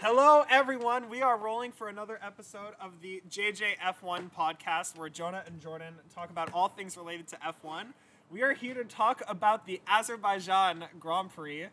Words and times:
Hello, 0.00 0.44
everyone. 0.48 1.08
We 1.08 1.22
are 1.22 1.36
rolling 1.36 1.72
for 1.72 1.88
another 1.88 2.20
episode 2.22 2.74
of 2.80 3.00
the 3.02 3.20
JJF1 3.28 4.30
podcast 4.30 4.96
where 4.96 5.08
Jonah 5.08 5.42
and 5.44 5.60
Jordan 5.60 5.94
talk 6.14 6.30
about 6.30 6.52
all 6.52 6.68
things 6.68 6.96
related 6.96 7.26
to 7.28 7.36
F1. 7.36 7.86
We 8.30 8.42
are 8.42 8.52
here 8.52 8.74
to 8.74 8.84
talk 8.84 9.22
about 9.26 9.66
the 9.66 9.80
Azerbaijan 9.88 10.84
Grand 11.00 11.34
Prix, 11.34 11.66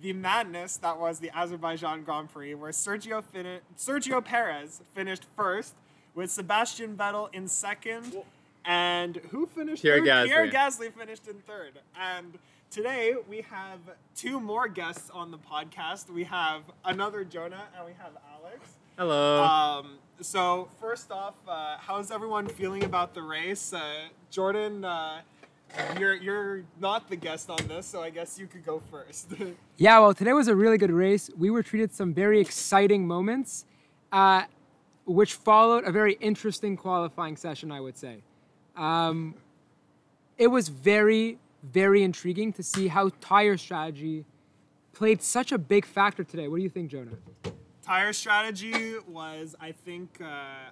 the 0.00 0.12
madness 0.12 0.76
that 0.76 0.98
was 1.00 1.18
the 1.18 1.30
Azerbaijan 1.36 2.04
Grand 2.04 2.32
Prix, 2.32 2.54
where 2.54 2.70
Sergio, 2.70 3.22
fin- 3.24 3.58
Sergio 3.76 4.24
Perez 4.24 4.80
finished 4.94 5.24
first, 5.36 5.74
with 6.14 6.30
Sebastian 6.30 6.96
Vettel 6.96 7.34
in 7.34 7.48
second, 7.48 8.16
and 8.64 9.16
who 9.30 9.46
finished 9.46 9.82
Pierre 9.82 9.98
third? 9.98 10.06
Gasly. 10.06 10.26
Pierre 10.26 10.50
Gasly 10.50 10.92
finished 10.92 11.26
in 11.26 11.40
third. 11.40 11.80
And 11.98 12.38
today 12.72 13.14
we 13.28 13.42
have 13.42 13.80
two 14.16 14.40
more 14.40 14.66
guests 14.66 15.10
on 15.10 15.30
the 15.30 15.36
podcast. 15.36 16.08
We 16.08 16.24
have 16.24 16.62
another 16.86 17.22
Jonah 17.22 17.64
and 17.76 17.86
we 17.86 17.92
have 17.98 18.12
Alex. 18.34 18.76
Hello. 18.96 19.42
Um, 19.42 19.98
so 20.22 20.68
first 20.80 21.10
off, 21.10 21.34
uh, 21.46 21.76
how's 21.78 22.10
everyone 22.10 22.48
feeling 22.48 22.82
about 22.84 23.12
the 23.14 23.20
race? 23.20 23.74
Uh, 23.74 24.04
Jordan, 24.30 24.86
uh, 24.86 25.20
you're 25.98 26.14
you're 26.14 26.64
not 26.80 27.10
the 27.10 27.16
guest 27.16 27.50
on 27.50 27.58
this, 27.68 27.84
so 27.86 28.02
I 28.02 28.08
guess 28.08 28.38
you 28.38 28.46
could 28.46 28.64
go 28.64 28.80
first. 28.90 29.28
Yeah, 29.78 29.98
well, 29.98 30.14
today 30.14 30.32
was 30.32 30.46
a 30.46 30.54
really 30.54 30.78
good 30.78 30.92
race. 30.92 31.28
We 31.36 31.50
were 31.50 31.62
treated 31.64 31.92
some 31.92 32.14
very 32.14 32.40
exciting 32.40 33.04
moments, 33.04 33.64
uh, 34.12 34.44
which 35.06 35.34
followed 35.34 35.84
a 35.84 35.90
very 35.90 36.12
interesting 36.20 36.76
qualifying 36.76 37.36
session, 37.36 37.72
I 37.72 37.80
would 37.80 37.96
say. 37.96 38.18
Um, 38.76 39.34
it 40.38 40.46
was 40.46 40.68
very, 40.68 41.38
very 41.62 42.02
intriguing 42.02 42.52
to 42.54 42.62
see 42.62 42.88
how 42.88 43.10
tire 43.20 43.56
strategy 43.56 44.24
played 44.92 45.22
such 45.22 45.52
a 45.52 45.58
big 45.58 45.84
factor 45.84 46.24
today. 46.24 46.48
What 46.48 46.56
do 46.56 46.62
you 46.62 46.68
think, 46.68 46.90
Jonah? 46.90 47.12
Tire 47.84 48.12
strategy 48.12 48.94
was, 49.08 49.56
I 49.60 49.72
think, 49.72 50.18
uh, 50.20 50.26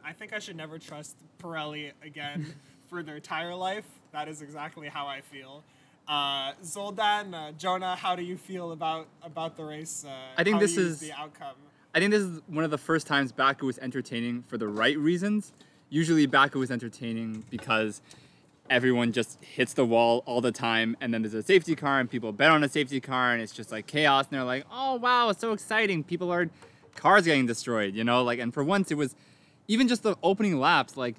I 0.05 0.13
think 0.13 0.33
I 0.33 0.39
should 0.39 0.57
never 0.57 0.79
trust 0.79 1.17
Pirelli 1.43 1.93
again 2.05 2.55
for 2.89 3.03
their 3.03 3.19
tire 3.21 3.55
life. 3.55 3.87
That 4.13 4.29
is 4.29 4.43
exactly 4.43 4.89
how 4.89 5.07
I 5.07 5.21
feel. 5.21 5.63
Uh, 6.07 6.53
Zoldan, 6.65 7.35
uh, 7.35 7.53
Jonah, 7.53 7.95
how 7.95 8.17
do 8.17 8.23
you 8.23 8.37
feel 8.37 8.73
about 8.73 9.07
about 9.23 9.57
the 9.57 9.65
race? 9.65 10.05
Uh, 10.07 10.13
I 10.37 10.43
think 10.43 10.59
this 10.59 10.77
is- 10.77 10.99
the 11.01 11.13
outcome. 11.13 11.55
I 11.93 11.99
think 11.99 12.13
this 12.13 12.23
is 12.23 12.41
one 12.47 12.65
of 12.65 12.71
the 12.71 12.79
first 12.79 13.09
times 13.09 13.33
Baku 13.33 13.67
was 13.67 13.77
entertaining 13.79 14.45
for 14.47 14.57
the 14.57 14.69
right 14.69 14.97
reasons. 14.97 15.53
Usually 15.89 16.25
Baku 16.27 16.61
was 16.61 16.71
entertaining 16.71 17.43
because 17.51 18.01
everyone 18.71 19.13
just 19.13 19.43
hits 19.45 19.75
the 19.75 19.85
wall 19.85 20.23
all 20.27 20.41
the 20.41 20.53
time 20.53 20.97
and 21.01 21.13
then 21.13 21.21
there's 21.23 21.35
a 21.35 21.43
safety 21.43 21.75
car 21.77 22.01
and 22.01 22.09
people 22.11 22.33
bet 22.33 22.51
on 22.51 22.65
a 22.65 22.69
safety 22.69 23.01
car 23.01 23.33
and 23.33 23.43
it's 23.43 23.53
just 23.53 23.71
like 23.71 23.87
chaos 23.87 24.27
and 24.31 24.39
they're 24.39 24.45
like, 24.45 24.65
"Oh 24.73 24.95
wow, 24.95 25.29
it's 25.29 25.41
so 25.41 25.53
exciting. 25.53 26.05
People 26.05 26.33
are 26.33 26.49
cars 26.95 27.25
getting 27.27 27.47
destroyed," 27.47 27.95
you 27.95 28.05
know? 28.05 28.23
Like 28.23 28.39
and 28.39 28.55
for 28.55 28.65
once 28.65 28.91
it 28.91 28.97
was 28.97 29.15
even 29.69 29.89
just 29.89 30.03
the 30.03 30.17
opening 30.23 30.59
laps 30.59 30.97
like 30.97 31.17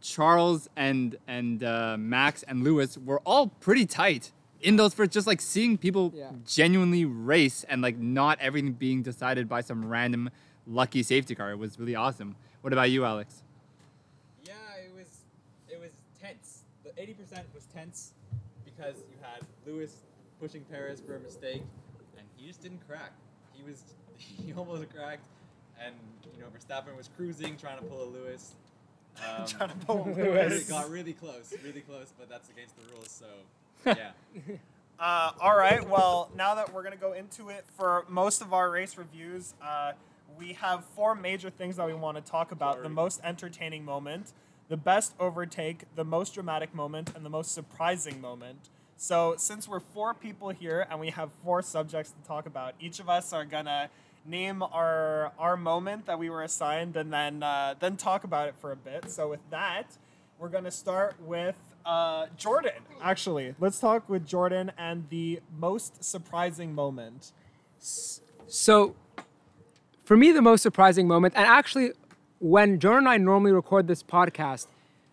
Charles 0.00 0.68
and 0.76 1.16
and 1.26 1.64
uh, 1.64 1.96
Max 1.98 2.42
and 2.44 2.62
Lewis 2.62 2.98
were 2.98 3.20
all 3.24 3.48
pretty 3.48 3.86
tight 3.86 4.30
in 4.60 4.76
those 4.76 4.92
first. 4.94 5.12
Just 5.12 5.26
like 5.26 5.40
seeing 5.40 5.78
people 5.78 6.12
Yeah. 6.14 6.30
genuinely 6.46 7.04
race 7.04 7.64
and 7.64 7.82
like 7.82 7.96
not 7.98 8.38
everything 8.40 8.72
being 8.72 9.02
decided 9.02 9.48
by 9.48 9.60
some 9.60 9.84
random 9.88 10.30
lucky 10.66 11.02
safety 11.02 11.34
car. 11.34 11.50
It 11.52 11.58
was 11.58 11.78
really 11.78 11.94
awesome. 11.94 12.36
What 12.60 12.72
about 12.72 12.90
you, 12.90 13.04
Alex? 13.04 13.42
Yeah, 14.44 14.52
it 14.84 14.92
was 14.96 15.08
it 15.70 15.80
was 15.80 15.90
tense. 16.20 16.62
The 16.94 17.02
eighty 17.02 17.14
percent 17.14 17.46
was 17.54 17.64
tense 17.66 18.12
because 18.64 18.96
you 19.10 19.16
had 19.22 19.42
Lewis 19.66 19.96
pushing 20.40 20.62
Perez 20.64 21.00
for 21.00 21.16
a 21.16 21.20
mistake, 21.20 21.62
and 22.18 22.26
he 22.36 22.46
just 22.48 22.62
didn't 22.62 22.86
crack. 22.88 23.12
He 23.52 23.62
was 23.62 23.82
he 24.16 24.52
almost 24.52 24.88
cracked, 24.94 25.24
and 25.84 25.94
you 26.34 26.40
know 26.40 26.46
Verstappen 26.48 26.96
was 26.96 27.08
cruising, 27.16 27.56
trying 27.56 27.78
to 27.78 27.84
pull 27.84 28.02
a 28.02 28.10
Lewis. 28.10 28.54
Um, 29.18 29.44
Trying 29.46 29.68
to 29.68 29.76
pull 29.86 30.08
a 30.08 30.10
Lewis. 30.10 30.62
it 30.62 30.68
got 30.70 30.88
really 30.88 31.12
close, 31.12 31.52
really 31.62 31.82
close, 31.82 32.14
but 32.18 32.30
that's 32.30 32.48
against 32.48 32.74
the 32.78 32.94
rules. 32.94 33.10
So 33.10 33.26
yeah, 33.84 34.12
Uh, 34.98 35.32
all 35.38 35.54
right. 35.54 35.86
Well, 35.86 36.30
now 36.34 36.54
that 36.54 36.72
we're 36.72 36.82
gonna 36.82 36.96
go 36.96 37.12
into 37.12 37.50
it 37.50 37.66
for 37.76 38.06
most 38.08 38.40
of 38.40 38.54
our 38.54 38.70
race 38.70 38.96
reviews, 38.96 39.52
uh, 39.60 39.92
we 40.38 40.54
have 40.54 40.86
four 40.96 41.14
major 41.14 41.50
things 41.50 41.76
that 41.76 41.86
we 41.86 41.92
want 41.92 42.16
to 42.16 42.22
talk 42.22 42.52
about: 42.52 42.82
the 42.82 42.88
most 42.88 43.20
entertaining 43.22 43.84
moment, 43.84 44.32
the 44.72 44.76
best 44.78 45.12
overtake, 45.20 45.84
the 45.96 46.04
most 46.04 46.32
dramatic 46.32 46.74
moment, 46.74 47.12
and 47.14 47.26
the 47.26 47.28
most 47.28 47.52
surprising 47.52 48.18
moment. 48.22 48.70
So, 48.96 49.34
since 49.36 49.68
we're 49.68 49.80
four 49.80 50.14
people 50.14 50.48
here 50.48 50.86
and 50.90 50.98
we 50.98 51.10
have 51.10 51.30
four 51.44 51.60
subjects 51.60 52.12
to 52.12 52.26
talk 52.26 52.46
about, 52.46 52.72
each 52.80 52.98
of 52.98 53.06
us 53.10 53.34
are 53.34 53.44
gonna 53.44 53.90
name 54.24 54.62
our 54.62 55.32
our 55.38 55.58
moment 55.58 56.06
that 56.06 56.18
we 56.18 56.30
were 56.30 56.42
assigned, 56.42 56.96
and 56.96 57.12
then 57.12 57.42
uh, 57.42 57.74
then 57.80 57.98
talk 57.98 58.24
about 58.24 58.48
it 58.48 58.54
for 58.62 58.72
a 58.72 58.76
bit. 58.76 59.10
So, 59.10 59.28
with 59.28 59.44
that, 59.50 59.98
we're 60.38 60.48
gonna 60.48 60.70
start 60.70 61.16
with 61.20 61.56
uh, 61.84 62.28
Jordan. 62.38 62.80
Actually, 63.02 63.54
let's 63.60 63.78
talk 63.78 64.08
with 64.08 64.26
Jordan 64.26 64.72
and 64.78 65.06
the 65.10 65.40
most 65.58 66.02
surprising 66.02 66.74
moment. 66.74 67.32
So, 67.78 68.96
for 70.04 70.16
me, 70.16 70.32
the 70.32 70.40
most 70.40 70.62
surprising 70.62 71.06
moment, 71.06 71.34
and 71.36 71.44
actually, 71.44 71.92
when 72.42 72.80
Jonah 72.80 72.96
and 72.98 73.08
I 73.08 73.16
normally 73.18 73.52
record 73.52 73.86
this 73.86 74.02
podcast, 74.02 74.66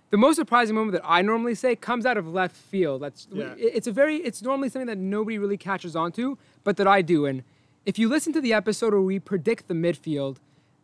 the 0.09 0.17
most 0.17 0.37
surprising 0.37 0.75
moment 0.75 0.93
that 0.93 1.03
I 1.05 1.21
normally 1.21 1.53
say 1.53 1.75
comes 1.75 2.03
out 2.05 2.17
of 2.17 2.27
left 2.27 2.55
field. 2.55 3.03
That's 3.03 3.27
Yeah. 3.31 3.53
it's 3.57 3.85
a 3.85 3.91
very 3.91 4.15
it's 4.17 4.41
normally 4.41 4.69
something 4.69 4.87
that 4.87 4.97
nobody 4.97 5.37
really 5.37 5.57
catches 5.57 5.95
on 5.95 6.11
to, 6.13 6.37
but 6.63 6.75
that 6.77 6.87
I 6.87 7.03
do. 7.03 7.27
And 7.27 7.43
if 7.85 7.99
you 7.99 8.09
listen 8.09 8.33
to 8.33 8.41
the 8.41 8.51
episode 8.51 8.93
where 8.93 9.01
we 9.01 9.19
predict 9.19 9.67
the 9.67 9.75
midfield, 9.75 10.37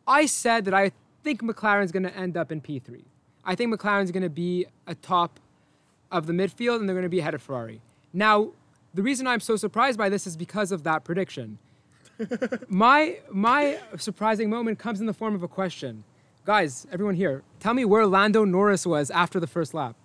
I 0.08 0.28
said 0.28 0.66
that 0.66 0.74
I 0.76 0.92
think 1.24 1.42
McLaren's 1.42 1.92
going 1.92 2.04
to 2.04 2.16
end 2.16 2.38
up 2.38 2.52
in 2.52 2.62
P3. 2.62 3.04
I 3.44 3.56
think 3.56 3.74
McLaren's 3.74 4.12
going 4.12 4.24
to 4.24 4.30
be 4.30 4.68
atop 4.86 5.40
of 6.12 6.28
the 6.28 6.34
midfield 6.34 6.80
and 6.80 6.88
they're 6.88 6.96
going 6.96 7.04
to 7.04 7.10
be 7.10 7.20
ahead 7.20 7.34
of 7.34 7.42
Ferrari. 7.42 7.82
Now, 8.14 8.52
the 8.94 9.02
reason 9.02 9.26
I'm 9.26 9.40
so 9.40 9.56
surprised 9.56 9.98
by 9.98 10.10
this 10.10 10.28
is 10.28 10.38
because 10.38 10.72
of 10.72 10.84
that 10.84 11.04
prediction. 11.04 11.58
my 12.70 13.18
my 13.32 13.80
surprising 13.98 14.50
moment 14.50 14.78
comes 14.78 15.00
in 15.02 15.08
the 15.08 15.14
form 15.14 15.34
of 15.34 15.42
a 15.42 15.48
question. 15.48 16.04
Guys, 16.46 16.86
everyone 16.92 17.16
here, 17.16 17.42
tell 17.60 17.74
me 17.74 17.86
where 17.86 18.06
Lando 18.06 18.46
Norris 18.46 18.86
was 18.86 19.10
after 19.12 19.40
the 19.40 19.48
first 19.48 19.74
lap. 19.74 19.96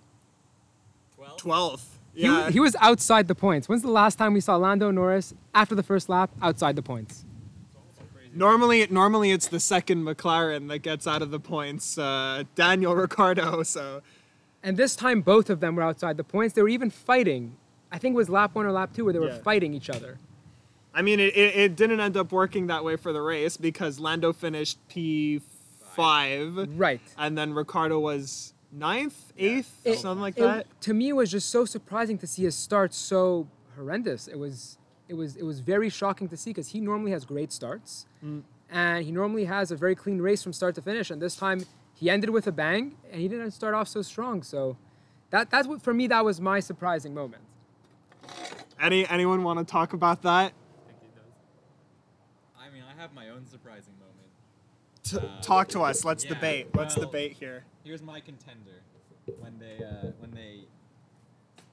twelve. 1.15 1.37
Twelfth. 1.37 1.99
He, 2.13 2.23
Yeah. 2.23 2.49
he 2.49 2.59
was 2.59 2.75
outside 2.81 3.27
the 3.27 3.35
points. 3.35 3.69
When's 3.69 3.83
the 3.83 3.91
last 3.91 4.17
time 4.17 4.33
we 4.33 4.41
saw 4.41 4.55
Lando 4.57 4.89
Norris 4.91 5.33
after 5.53 5.75
the 5.75 5.83
first 5.83 6.09
lap 6.09 6.31
outside 6.41 6.75
the 6.75 6.81
points? 6.81 7.25
normally, 8.33 8.87
normally 8.89 9.31
it's 9.31 9.47
the 9.49 9.59
second 9.59 10.03
McLaren 10.05 10.67
that 10.69 10.79
gets 10.79 11.05
out 11.05 11.21
of 11.21 11.31
the 11.31 11.39
points. 11.39 11.97
Uh, 11.97 12.43
Daniel 12.55 12.95
Ricciardo. 12.95 13.61
So 13.63 14.01
And 14.63 14.77
this 14.77 14.95
time, 14.95 15.21
both 15.21 15.49
of 15.49 15.59
them 15.59 15.75
were 15.75 15.83
outside 15.83 16.15
the 16.17 16.23
points. 16.23 16.55
They 16.55 16.61
were 16.61 16.69
even 16.69 16.89
fighting. 16.89 17.55
I 17.91 17.97
think 17.97 18.13
it 18.13 18.17
was 18.17 18.29
lap 18.29 18.55
one 18.55 18.65
or 18.65 18.71
lap 18.71 18.93
two 18.93 19.03
where 19.03 19.11
they 19.13 19.19
were 19.19 19.27
Yeah. 19.29 19.39
fighting 19.43 19.73
each 19.73 19.89
other. 19.89 20.17
I 20.93 21.01
mean, 21.01 21.19
it, 21.19 21.35
it, 21.35 21.55
it 21.55 21.75
didn't 21.75 21.99
end 21.99 22.15
up 22.17 22.31
working 22.31 22.67
that 22.67 22.83
way 22.85 22.95
for 22.95 23.11
the 23.13 23.21
race 23.21 23.57
because 23.57 23.99
Lando 23.99 24.31
finished 24.33 24.77
P 24.87 25.41
five, 25.95 26.57
Right. 26.77 27.01
and 27.17 27.37
then 27.37 27.53
Ricciardo 27.53 27.99
was 27.99 28.53
ninth, 28.71 29.33
eighth, 29.37 29.81
It- 29.85 29.99
something 29.99 30.21
like 30.21 30.37
it- 30.37 30.41
that. 30.41 30.81
To 30.81 30.93
me, 30.93 31.09
it 31.09 31.13
was 31.15 31.29
just 31.31 31.49
so 31.49 31.65
surprising 31.65 32.17
to 32.19 32.27
see 32.27 32.43
his 32.43 32.55
start 32.55 32.93
so 32.93 33.47
horrendous. 33.75 34.27
It 34.27 34.37
was, 34.39 34.77
it 35.09 35.13
was, 35.15 35.35
it 35.35 35.43
was 35.43 35.59
very 35.59 35.89
shocking 35.89 36.27
to 36.29 36.37
see 36.37 36.51
because 36.51 36.69
he 36.69 36.79
normally 36.79 37.11
has 37.11 37.25
great 37.25 37.51
starts, 37.51 38.05
Mm. 38.23 38.43
and 38.69 39.05
he 39.05 39.11
normally 39.11 39.45
has 39.45 39.71
a 39.71 39.75
very 39.75 39.95
clean 39.95 40.21
race 40.21 40.41
from 40.43 40.53
start 40.53 40.75
to 40.75 40.81
finish. 40.81 41.11
And 41.11 41.21
this 41.21 41.35
time, 41.35 41.65
he 41.93 42.09
ended 42.09 42.29
with 42.29 42.47
a 42.47 42.51
bang, 42.51 42.95
and 43.11 43.21
he 43.21 43.27
didn't 43.27 43.51
start 43.51 43.73
off 43.73 43.87
so 43.87 44.01
strong. 44.01 44.41
So, 44.43 44.77
that 45.29 45.49
that's 45.49 45.67
what 45.67 45.81
for 45.81 45.93
me 45.93 46.07
that 46.07 46.23
was 46.25 46.41
my 46.41 46.59
surprising 46.59 47.13
moment. 47.13 47.43
Any 48.79 49.07
anyone 49.07 49.43
want 49.43 49.59
to 49.59 49.65
talk 49.65 49.93
about 49.93 50.21
that? 50.23 50.51
I 50.53 50.87
think 50.89 50.99
he 51.01 51.07
does. 51.15 51.31
I 52.59 52.69
mean, 52.73 52.83
I 52.83 52.99
have 52.99 53.13
my 53.13 53.29
own 53.29 53.45
surprising 53.45 53.93
moment. 53.93 54.00
T- 55.19 55.27
talk 55.41 55.67
to 55.69 55.81
us. 55.81 56.05
Let's 56.05 56.23
yeah, 56.23 56.33
debate. 56.33 56.67
Let's 56.75 56.95
well- 56.97 57.05
debate 57.05 57.33
here. 57.33 57.63
Here's 57.83 58.01
my 58.01 58.19
contender. 58.19 58.81
When 59.39 59.59
they 59.59 59.83
uh, 59.83 60.11
when 60.19 60.31
they 60.31 60.61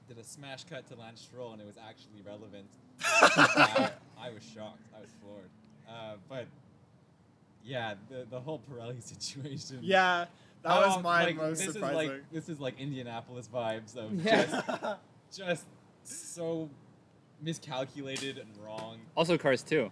did 0.07 0.17
a 0.17 0.23
smash 0.23 0.63
cut 0.63 0.87
to 0.89 0.95
Lance 0.95 1.21
Stroll 1.21 1.51
and 1.53 1.61
it 1.61 1.65
was 1.67 1.77
actually 1.77 2.21
relevant, 2.25 2.67
I, 3.03 3.91
I 4.19 4.29
was 4.31 4.43
shocked. 4.43 4.81
I 4.95 5.01
was 5.01 5.09
floored. 5.21 5.49
Uh, 5.89 6.15
but 6.27 6.45
yeah, 7.63 7.95
the 8.09 8.25
the 8.29 8.39
whole 8.39 8.61
Pirelli 8.69 9.01
situation. 9.15 9.79
Yeah, 9.81 10.25
that 10.63 10.87
was 10.87 11.03
my 11.03 11.25
like, 11.25 11.35
most 11.37 11.65
this 11.65 11.73
surprising. 11.73 11.99
Is 11.99 12.07
like, 12.09 12.31
this 12.31 12.49
is 12.49 12.59
like 12.59 12.79
Indianapolis 12.79 13.49
vibes 13.53 13.95
of 13.97 14.13
Yeah. 14.13 14.45
just 14.45 15.65
just 16.05 16.35
so 16.35 16.69
miscalculated 17.41 18.37
and 18.37 18.49
wrong. 18.63 18.99
Also, 19.15 19.37
Cars 19.37 19.63
2. 19.63 19.89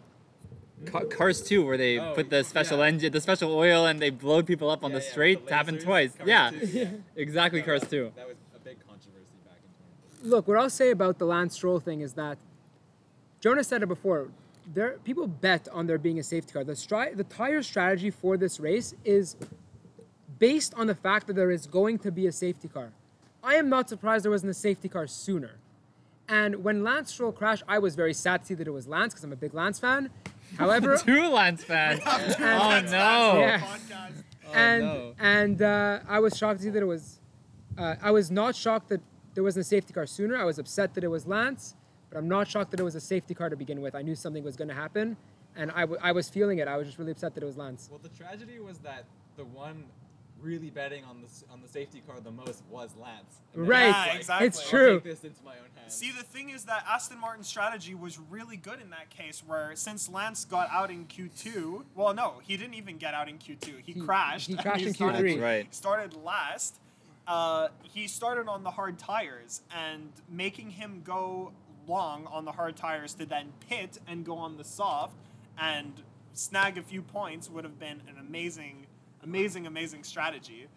Ca- 0.85 1.06
Cars 1.06 1.41
2, 1.41 1.65
where 1.65 1.77
they 1.77 1.97
Oh, 2.00 2.13
put 2.13 2.29
the 2.29 2.44
special 2.44 2.79
yeah. 2.79 2.85
engine, 2.85 3.12
the 3.12 3.21
special 3.21 3.51
oil, 3.53 3.85
and 3.85 4.00
they 4.00 4.09
blow 4.09 4.44
people 4.44 4.69
up 4.69 4.83
on 4.83 4.91
Yeah, 4.91 5.00
the 5.00 5.03
yeah, 5.06 5.12
straight. 5.12 5.39
with 5.41 5.50
the 5.50 5.56
happened 5.56 5.79
lasers, 5.79 5.83
twice. 5.83 6.15
Cars 6.15 6.27
Yeah, 6.29 6.51
2, 6.51 6.65
yeah. 6.74 6.89
exactly. 7.15 7.62
Cars 7.63 7.81
was- 7.81 7.89
2. 7.89 8.12
That 8.15 8.27
was 8.27 8.35
a 8.56 8.59
big 8.59 8.77
controversy 8.88 9.31
back 9.45 9.57
in 9.63 9.69
2014. 10.24 10.29
Look, 10.31 10.47
what 10.47 10.57
I'll 10.57 10.69
say 10.69 10.91
about 10.91 11.18
the 11.18 11.25
Lance 11.25 11.56
Stroll 11.56 11.79
thing 11.79 12.01
is 12.01 12.13
that 12.13 12.38
Jonah 13.41 13.63
said 13.63 13.81
it 13.83 13.88
before. 13.88 14.29
there 14.74 14.97
people 15.06 15.27
bet 15.27 15.68
on 15.71 15.88
there 15.88 15.97
being 15.97 16.19
a 16.19 16.24
safety 16.24 16.51
car. 16.51 16.63
The 16.63 16.74
stri- 16.74 17.15
the 17.15 17.24
tire 17.24 17.63
strategy 17.63 18.09
for 18.09 18.35
this 18.35 18.59
race 18.59 18.94
is 19.06 19.38
based 20.39 20.74
on 20.75 20.88
the 20.88 20.95
fact 20.95 21.27
that 21.27 21.35
there 21.38 21.50
is 21.51 21.65
going 21.68 21.97
to 22.00 22.12
be 22.12 22.27
a 22.27 22.31
safety 22.33 22.68
car. 22.68 22.89
I 23.41 23.56
am 23.56 23.69
not 23.69 23.88
surprised 23.88 24.25
there 24.25 24.31
wasn't 24.31 24.51
a 24.51 24.53
safety 24.53 24.89
car 24.89 25.07
sooner. 25.07 25.51
And 26.27 26.63
when 26.65 26.83
Lance 26.83 27.13
Stroll 27.13 27.31
crashed, 27.31 27.63
I 27.68 27.79
was 27.79 27.95
very 27.95 28.13
sad 28.13 28.41
to 28.41 28.45
see 28.47 28.53
that 28.56 28.68
it 28.68 28.71
was 28.71 28.88
Lance 28.89 29.13
because 29.13 29.24
I'm 29.24 29.31
a 29.31 29.38
big 29.38 29.53
Lance 29.53 29.79
fan. 29.79 30.09
However, 30.58 30.98
Two 31.04 31.28
Lance 31.30 31.64
fans. 31.64 32.02
oh 32.06 32.82
no. 32.90 33.40
Yeah. 33.40 33.60
Podcast. 33.60 34.24
and 34.54 34.84
no. 34.84 35.14
and 35.20 35.62
uh, 35.62 36.00
I 36.08 36.20
was 36.20 36.38
shocked 36.38 36.60
to 36.60 36.64
see 36.66 36.70
that 36.70 36.82
it 36.82 36.86
was. 36.86 37.20
Uh, 37.78 37.96
I 38.02 38.12
was 38.12 38.32
not 38.32 38.56
shocked 38.56 38.90
that 38.90 39.02
there 39.36 39.44
wasn't 39.44 39.62
a 39.66 39.68
safety 39.68 39.94
car 39.94 40.08
sooner. 40.08 40.36
I 40.38 40.46
was 40.46 40.58
upset 40.58 40.94
that 40.96 41.04
it 41.04 41.10
was 41.10 41.28
Lance, 41.28 41.76
but 42.10 42.18
I'm 42.18 42.28
not 42.28 42.48
shocked 42.48 42.72
that 42.72 42.80
it 42.80 42.84
was 42.84 42.96
a 42.96 43.02
safety 43.02 43.34
car 43.36 43.50
to 43.50 43.56
begin 43.56 43.82
with. 43.82 43.94
I 43.94 44.02
knew 44.02 44.16
something 44.16 44.44
was 44.44 44.56
going 44.56 44.70
to 44.70 44.74
happen, 44.74 45.16
and 45.56 45.70
I, 45.72 45.82
w- 45.82 46.00
I 46.02 46.12
was 46.12 46.28
feeling 46.30 46.58
it. 46.58 46.68
I 46.68 46.76
was 46.78 46.88
just 46.88 46.98
really 46.98 47.12
upset 47.12 47.36
that 47.36 47.44
it 47.44 47.46
was 47.46 47.56
Lance. 47.58 47.88
Well, 47.92 48.00
the 48.02 48.10
tragedy 48.10 48.60
was 48.60 48.80
that 48.80 49.04
the 49.36 49.46
one 49.46 49.84
really 50.42 50.70
betting 50.72 51.04
on 51.04 51.22
the 51.22 51.28
on 51.54 51.62
the 51.62 51.68
safety 51.68 52.02
car 52.08 52.16
the 52.20 52.32
most 52.32 52.64
was 52.70 52.96
Lance. 53.00 53.42
And 53.54 53.68
Right. 53.68 53.90
it's 53.90 53.96
Yeah, 53.98 54.06
like, 54.06 54.16
exactly. 54.18 54.48
It's 54.48 54.60
I'll 54.64 54.70
true. 54.70 55.02
Take 55.89 56.00
this 56.00 56.01
into 56.01 56.13
my 56.13 56.16
own 56.16 56.18
hands. 56.18 56.18
See, 56.18 56.18
the 56.18 56.24
thing 56.24 56.50
is 56.50 56.63
that 56.66 56.86
Aston 56.89 57.19
Martin's 57.19 57.48
strategy 57.48 57.95
was 57.95 58.19
really 58.30 58.57
good 58.57 58.81
in 58.81 58.89
that 58.92 59.10
case, 59.10 59.44
where 59.45 59.75
since 59.75 60.10
Lance 60.10 60.45
got 60.45 60.69
out 60.72 60.92
in 60.92 61.06
Q2, 61.06 61.84
well, 61.95 62.13
no, 62.13 62.36
he 62.44 62.57
didn't 62.57 62.75
even 62.75 62.98
get 62.98 63.13
out 63.13 63.30
in 63.30 63.38
Q2. 63.38 63.81
He, 63.86 63.94
He- 63.94 64.00
crashed. 64.01 64.48
he 64.48 64.54
and 64.54 64.62
crashed 64.62 64.86
in 64.86 64.94
started, 64.94 65.22
Q3. 65.22 65.28
That's 65.30 65.42
right. 65.42 65.75
Started 65.75 66.13
last. 66.24 66.80
Uh, 67.28 67.68
he 67.84 68.07
started 68.07 68.48
on 68.48 68.63
the 68.63 68.72
hard 68.72 68.98
tires, 68.98 69.62
and 69.75 70.12
making 70.30 70.72
him 70.72 71.01
go 71.04 71.51
long 71.88 72.25
on 72.28 72.45
the 72.45 72.51
hard 72.51 72.75
tires 72.75 73.13
to 73.16 73.25
then 73.25 73.54
pit 73.69 73.98
and 74.07 74.25
go 74.25 74.38
on 74.38 74.57
the 74.57 74.63
soft 74.63 75.16
and 75.57 76.04
snag 76.34 76.78
a 76.78 76.81
few 76.81 77.01
points 77.01 77.50
would 77.50 77.63
have 77.63 77.80
been 77.80 78.01
an 78.07 78.16
amazing, 78.19 78.86
amazing, 79.24 79.66
amazing 79.68 80.04
strategy. 80.04 80.68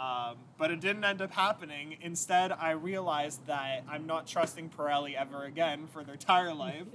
Um, 0.00 0.36
but 0.56 0.70
it 0.70 0.80
didn't 0.80 1.04
end 1.04 1.20
up 1.20 1.30
happening. 1.30 1.98
Instead, 2.00 2.52
I 2.52 2.70
realized 2.70 3.46
that 3.46 3.84
I'm 3.86 4.06
not 4.06 4.26
trusting 4.26 4.70
Pirelli 4.70 5.14
ever 5.14 5.44
again 5.44 5.88
for 5.92 6.02
their 6.04 6.16
tire 6.16 6.54
life 6.66 6.86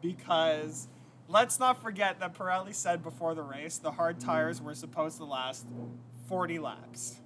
because 0.00 0.86
let's 1.28 1.58
not 1.58 1.82
forget 1.82 2.20
that 2.20 2.34
Pirelli 2.38 2.72
said 2.72 3.02
before 3.02 3.34
the 3.34 3.42
race 3.42 3.78
the 3.78 3.90
hard 3.90 4.20
tires 4.20 4.62
were 4.62 4.74
supposed 4.76 5.16
to 5.16 5.24
last 5.24 5.66
40 6.28 6.60
laps. 6.60 7.16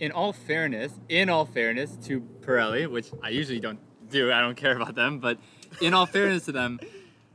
in 0.00 0.10
all 0.12 0.32
fairness, 0.32 0.92
in 1.08 1.28
all 1.28 1.44
fairness 1.44 1.96
to 2.04 2.20
Pirelli, 2.40 2.88
which 2.90 3.10
I 3.22 3.28
usually 3.30 3.60
don't 3.60 3.80
do, 4.10 4.32
I 4.32 4.40
don't 4.40 4.56
care 4.56 4.74
about 4.76 4.94
them, 4.94 5.18
but 5.18 5.38
in 5.82 5.92
all 5.92 6.06
fairness 6.06 6.44
to 6.46 6.52
them, 6.52 6.80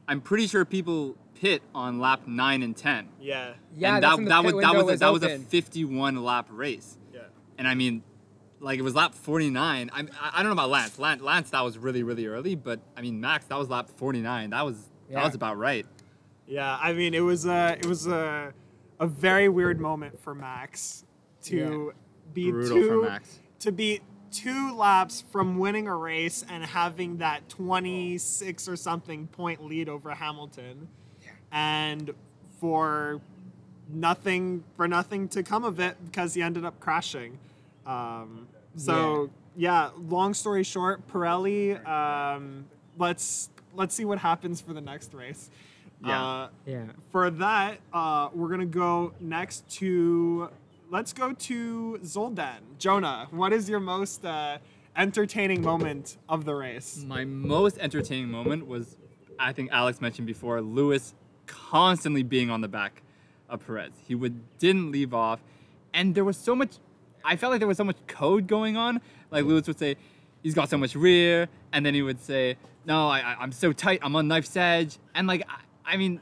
I'm 0.08 0.22
pretty 0.22 0.48
sure 0.48 0.66
people 0.66 1.16
pit 1.40 1.62
on 1.76 2.00
lap 2.00 2.22
nine 2.26 2.64
and 2.64 2.76
ten. 2.76 3.10
Yeah. 3.20 3.54
Yeah, 3.76 3.96
and 3.96 4.04
that's 4.04 4.16
that, 4.16 4.18
when 4.18 4.26
that 4.30 4.44
was 4.44 4.54
that 4.54 4.74
window 4.74 4.86
was 4.86 4.96
a, 4.96 4.98
that 5.00 5.14
was 5.14 5.24
a 5.24 5.40
51 5.40 6.24
lap 6.24 6.48
race. 6.50 6.98
Yeah. 7.56 7.60
And 7.60 7.68
I 7.68 7.76
mean, 7.76 8.04
like 8.60 8.80
it 8.80 8.82
was 8.84 8.96
lap 8.96 9.14
49. 9.14 9.90
I, 9.94 10.00
I 10.00 10.06
I 10.34 10.38
don't 10.38 10.46
know 10.48 10.52
about 10.54 10.70
Lance. 10.70 10.98
Lance. 11.00 11.22
Lance 11.22 11.50
that 11.52 11.62
was 11.64 11.78
really 11.78 12.04
really 12.04 12.26
early, 12.28 12.56
but 12.56 12.80
I 12.98 13.02
mean 13.02 13.20
Max 13.20 13.46
that 13.46 13.58
was 13.58 13.70
lap 13.70 13.90
49. 13.98 14.50
That 14.52 14.66
was 14.66 14.90
Yeah. 15.10 15.20
that 15.20 15.26
was 15.26 15.36
about 15.36 15.58
right. 15.58 15.86
Yeah, 16.46 16.78
I 16.82 16.92
mean, 16.94 17.14
it 17.14 17.22
was 17.22 17.46
a 17.46 17.78
it 17.80 17.86
was 17.86 18.08
a 18.08 18.54
a 19.00 19.08
very 19.08 19.50
weird 19.50 19.80
moment 19.80 20.20
for 20.20 20.36
Max 20.36 21.04
to 21.44 21.94
be 22.34 22.52
Brutal 22.52 22.78
two 22.78 23.18
to 23.60 23.72
be 23.72 24.02
two 24.32 24.76
laps 24.76 25.24
from 25.32 25.58
winning 25.58 25.88
a 25.88 25.96
race 25.96 26.44
and 26.50 26.64
having 26.66 27.18
that 27.18 27.48
26 27.50 28.68
or 28.68 28.76
something 28.76 29.28
point 29.28 29.64
lead 29.64 29.88
over 29.88 30.12
Hamilton, 30.12 30.88
Yeah. 31.22 31.30
and 31.52 32.12
for 32.60 33.22
nothing 33.90 34.64
for 34.76 34.88
nothing 34.88 35.28
to 35.30 35.44
come 35.44 35.64
of 35.64 35.80
it 35.80 35.98
because 36.06 36.34
he 36.34 36.42
ended 36.42 36.66
up 36.66 36.80
crashing. 36.80 37.38
Um, 37.86 38.48
so 38.76 39.30
yeah. 39.56 39.90
long 40.10 40.34
story 40.34 40.64
short, 40.64 41.08
Pirelli. 41.12 41.86
Um, 41.88 42.66
let's 42.98 43.50
let's 43.76 43.94
see 43.96 44.06
what 44.06 44.20
happens 44.20 44.62
for 44.62 44.74
the 44.74 44.82
next 44.82 45.14
race. 45.14 45.50
Yeah. 46.06 46.24
Uh, 46.24 46.50
Yeah. 46.66 46.86
for 47.12 47.30
that, 47.30 47.80
uh, 47.94 48.30
we're 48.34 48.50
gonna 48.50 48.66
go 48.66 49.14
next 49.20 49.68
to. 49.78 50.50
Let's 50.90 51.12
go 51.14 51.34
to 51.34 52.00
Zoldan. 52.04 52.60
Jonah, 52.78 53.28
what 53.32 53.52
is 53.52 53.68
your 53.68 53.80
most 53.80 54.24
uh, 54.26 54.60
entertaining 54.96 55.62
moment 55.64 56.18
of 56.30 56.46
the 56.46 56.54
race? 56.54 57.04
My 57.08 57.26
most 57.26 57.80
entertaining 57.80 58.30
moment 58.30 58.68
was, 58.68 58.96
I 59.40 59.54
think 59.54 59.72
Alex 59.72 60.02
mentioned 60.02 60.28
before, 60.28 60.62
Lewis 60.62 61.16
constantly 61.48 62.22
being 62.22 62.52
on 62.52 62.62
the 62.62 62.68
back 62.68 63.02
of 63.50 63.66
Perez. 63.66 63.92
He 64.08 64.16
would 64.16 64.40
didn't 64.58 64.92
leave 64.92 65.14
off, 65.14 65.40
and 65.94 66.16
there 66.16 66.24
was 66.26 66.38
so 66.38 66.56
much. 66.56 66.72
I 67.26 67.36
felt 67.36 67.52
like 67.52 67.60
there 67.60 67.68
was 67.68 67.78
so 67.78 67.84
much 67.84 67.98
code 68.08 68.48
going 68.48 68.76
on. 68.78 69.00
Like 69.32 69.46
Lewis 69.46 69.68
would 69.68 69.80
say, 69.80 69.96
he's 70.42 70.54
got 70.54 70.70
so 70.70 70.78
much 70.78 70.96
rear, 70.96 71.48
and 71.72 71.86
then 71.86 71.94
he 71.94 72.02
would 72.02 72.20
say, 72.22 72.58
no, 72.86 73.08
I, 73.08 73.20
I, 73.20 73.36
I'm 73.40 73.52
so 73.52 73.72
tight, 73.74 74.00
I'm 74.02 74.16
on 74.16 74.28
knife's 74.28 74.56
edge, 74.58 74.98
and 75.16 75.28
like 75.28 75.44
I, 75.50 75.94
I 75.94 75.98
mean. 75.98 76.20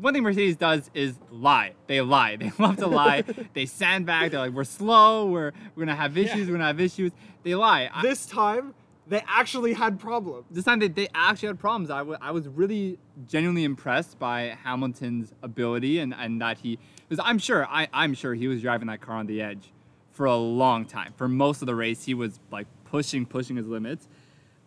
One 0.00 0.12
thing 0.12 0.24
Mercedes 0.24 0.56
does 0.56 0.90
is 0.92 1.14
lie. 1.30 1.74
They 1.86 2.00
lie. 2.00 2.34
They 2.40 2.50
love 2.58 2.78
to 2.78 2.88
lie. 2.88 3.22
they 3.52 3.64
sandbag. 3.64 4.32
They're 4.32 4.40
like, 4.40 4.52
we're 4.52 4.64
slow. 4.64 5.26
We're 5.26 5.52
we're 5.76 5.84
gonna 5.84 5.94
have 5.94 6.18
issues. 6.18 6.48
We're 6.48 6.54
gonna 6.54 6.66
have 6.66 6.80
issues. 6.80 7.12
They 7.44 7.54
lie. 7.54 7.88
I- 7.94 8.02
This 8.02 8.26
time, 8.26 8.74
they 9.06 9.22
actually 9.28 9.74
had 9.74 10.00
problems. 10.00 10.46
this 10.50 10.64
time 10.64 10.78
they, 10.78 10.88
they 10.88 11.08
actually 11.14 11.48
had 11.48 11.58
problems. 11.58 11.90
I 11.90 12.00
I 12.20 12.30
was 12.30 12.48
really 12.48 12.98
genuinely 13.26 13.64
impressed 13.64 14.18
by 14.18 14.56
Hamilton's 14.64 15.32
ability 15.42 15.98
and, 15.98 16.14
and 16.14 16.40
that 16.40 16.58
he 16.58 16.78
because 17.08 17.22
I'm 17.24 17.38
sure 17.38 17.66
I, 17.66 17.88
I'm 17.92 18.14
sure 18.14 18.34
he 18.34 18.48
was 18.48 18.62
driving 18.62 18.88
that 18.88 19.00
car 19.00 19.16
on 19.16 19.26
the 19.26 19.42
edge 19.42 19.72
for 20.10 20.26
a 20.26 20.36
long 20.36 20.86
time. 20.86 21.12
For 21.16 21.28
most 21.28 21.60
of 21.60 21.66
the 21.66 21.74
race, 21.74 22.04
he 22.04 22.14
was 22.14 22.40
like 22.50 22.66
pushing, 22.84 23.26
pushing 23.26 23.56
his 23.56 23.66
limits. 23.66 24.08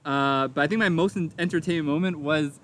Uh, 0.05 0.47
but 0.49 0.61
I 0.61 0.67
think 0.67 0.79
my 0.79 0.89
most 0.89 1.17
entertaining 1.39 1.85
moment 1.85 2.19
was 2.19 2.59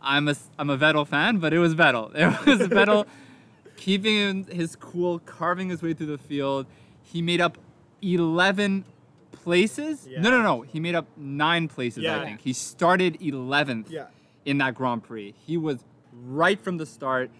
I'm 0.00 0.28
a 0.28 0.36
I'm 0.58 0.70
a 0.70 0.78
Vettel 0.78 1.06
fan, 1.06 1.38
but 1.38 1.52
it 1.52 1.58
was 1.58 1.74
Vettel. 1.74 2.14
It 2.46 2.46
was 2.46 2.68
Vettel 2.68 3.06
keeping 3.76 4.44
his 4.44 4.76
cool, 4.76 5.18
carving 5.20 5.70
his 5.70 5.82
way 5.82 5.94
through 5.94 6.06
the 6.06 6.18
field. 6.18 6.66
He 7.02 7.22
made 7.22 7.40
up 7.40 7.58
11 8.02 8.84
places. 9.48 10.06
Yeah. 10.10 10.20
No, 10.20 10.28
no, 10.30 10.42
no. 10.42 10.60
He 10.62 10.78
made 10.78 10.94
up 10.94 11.06
nine 11.16 11.68
places. 11.68 12.02
Yeah. 12.04 12.20
I 12.20 12.24
think 12.24 12.40
he 12.42 12.52
started 12.52 13.18
11th 13.20 13.86
Yeah. 13.88 14.06
in 14.44 14.58
that 14.58 14.74
Grand 14.74 15.02
Prix. 15.02 15.34
He 15.46 15.56
was 15.56 15.78
right 16.12 16.60
from 16.60 16.76
the 16.76 16.84
start, 16.86 17.30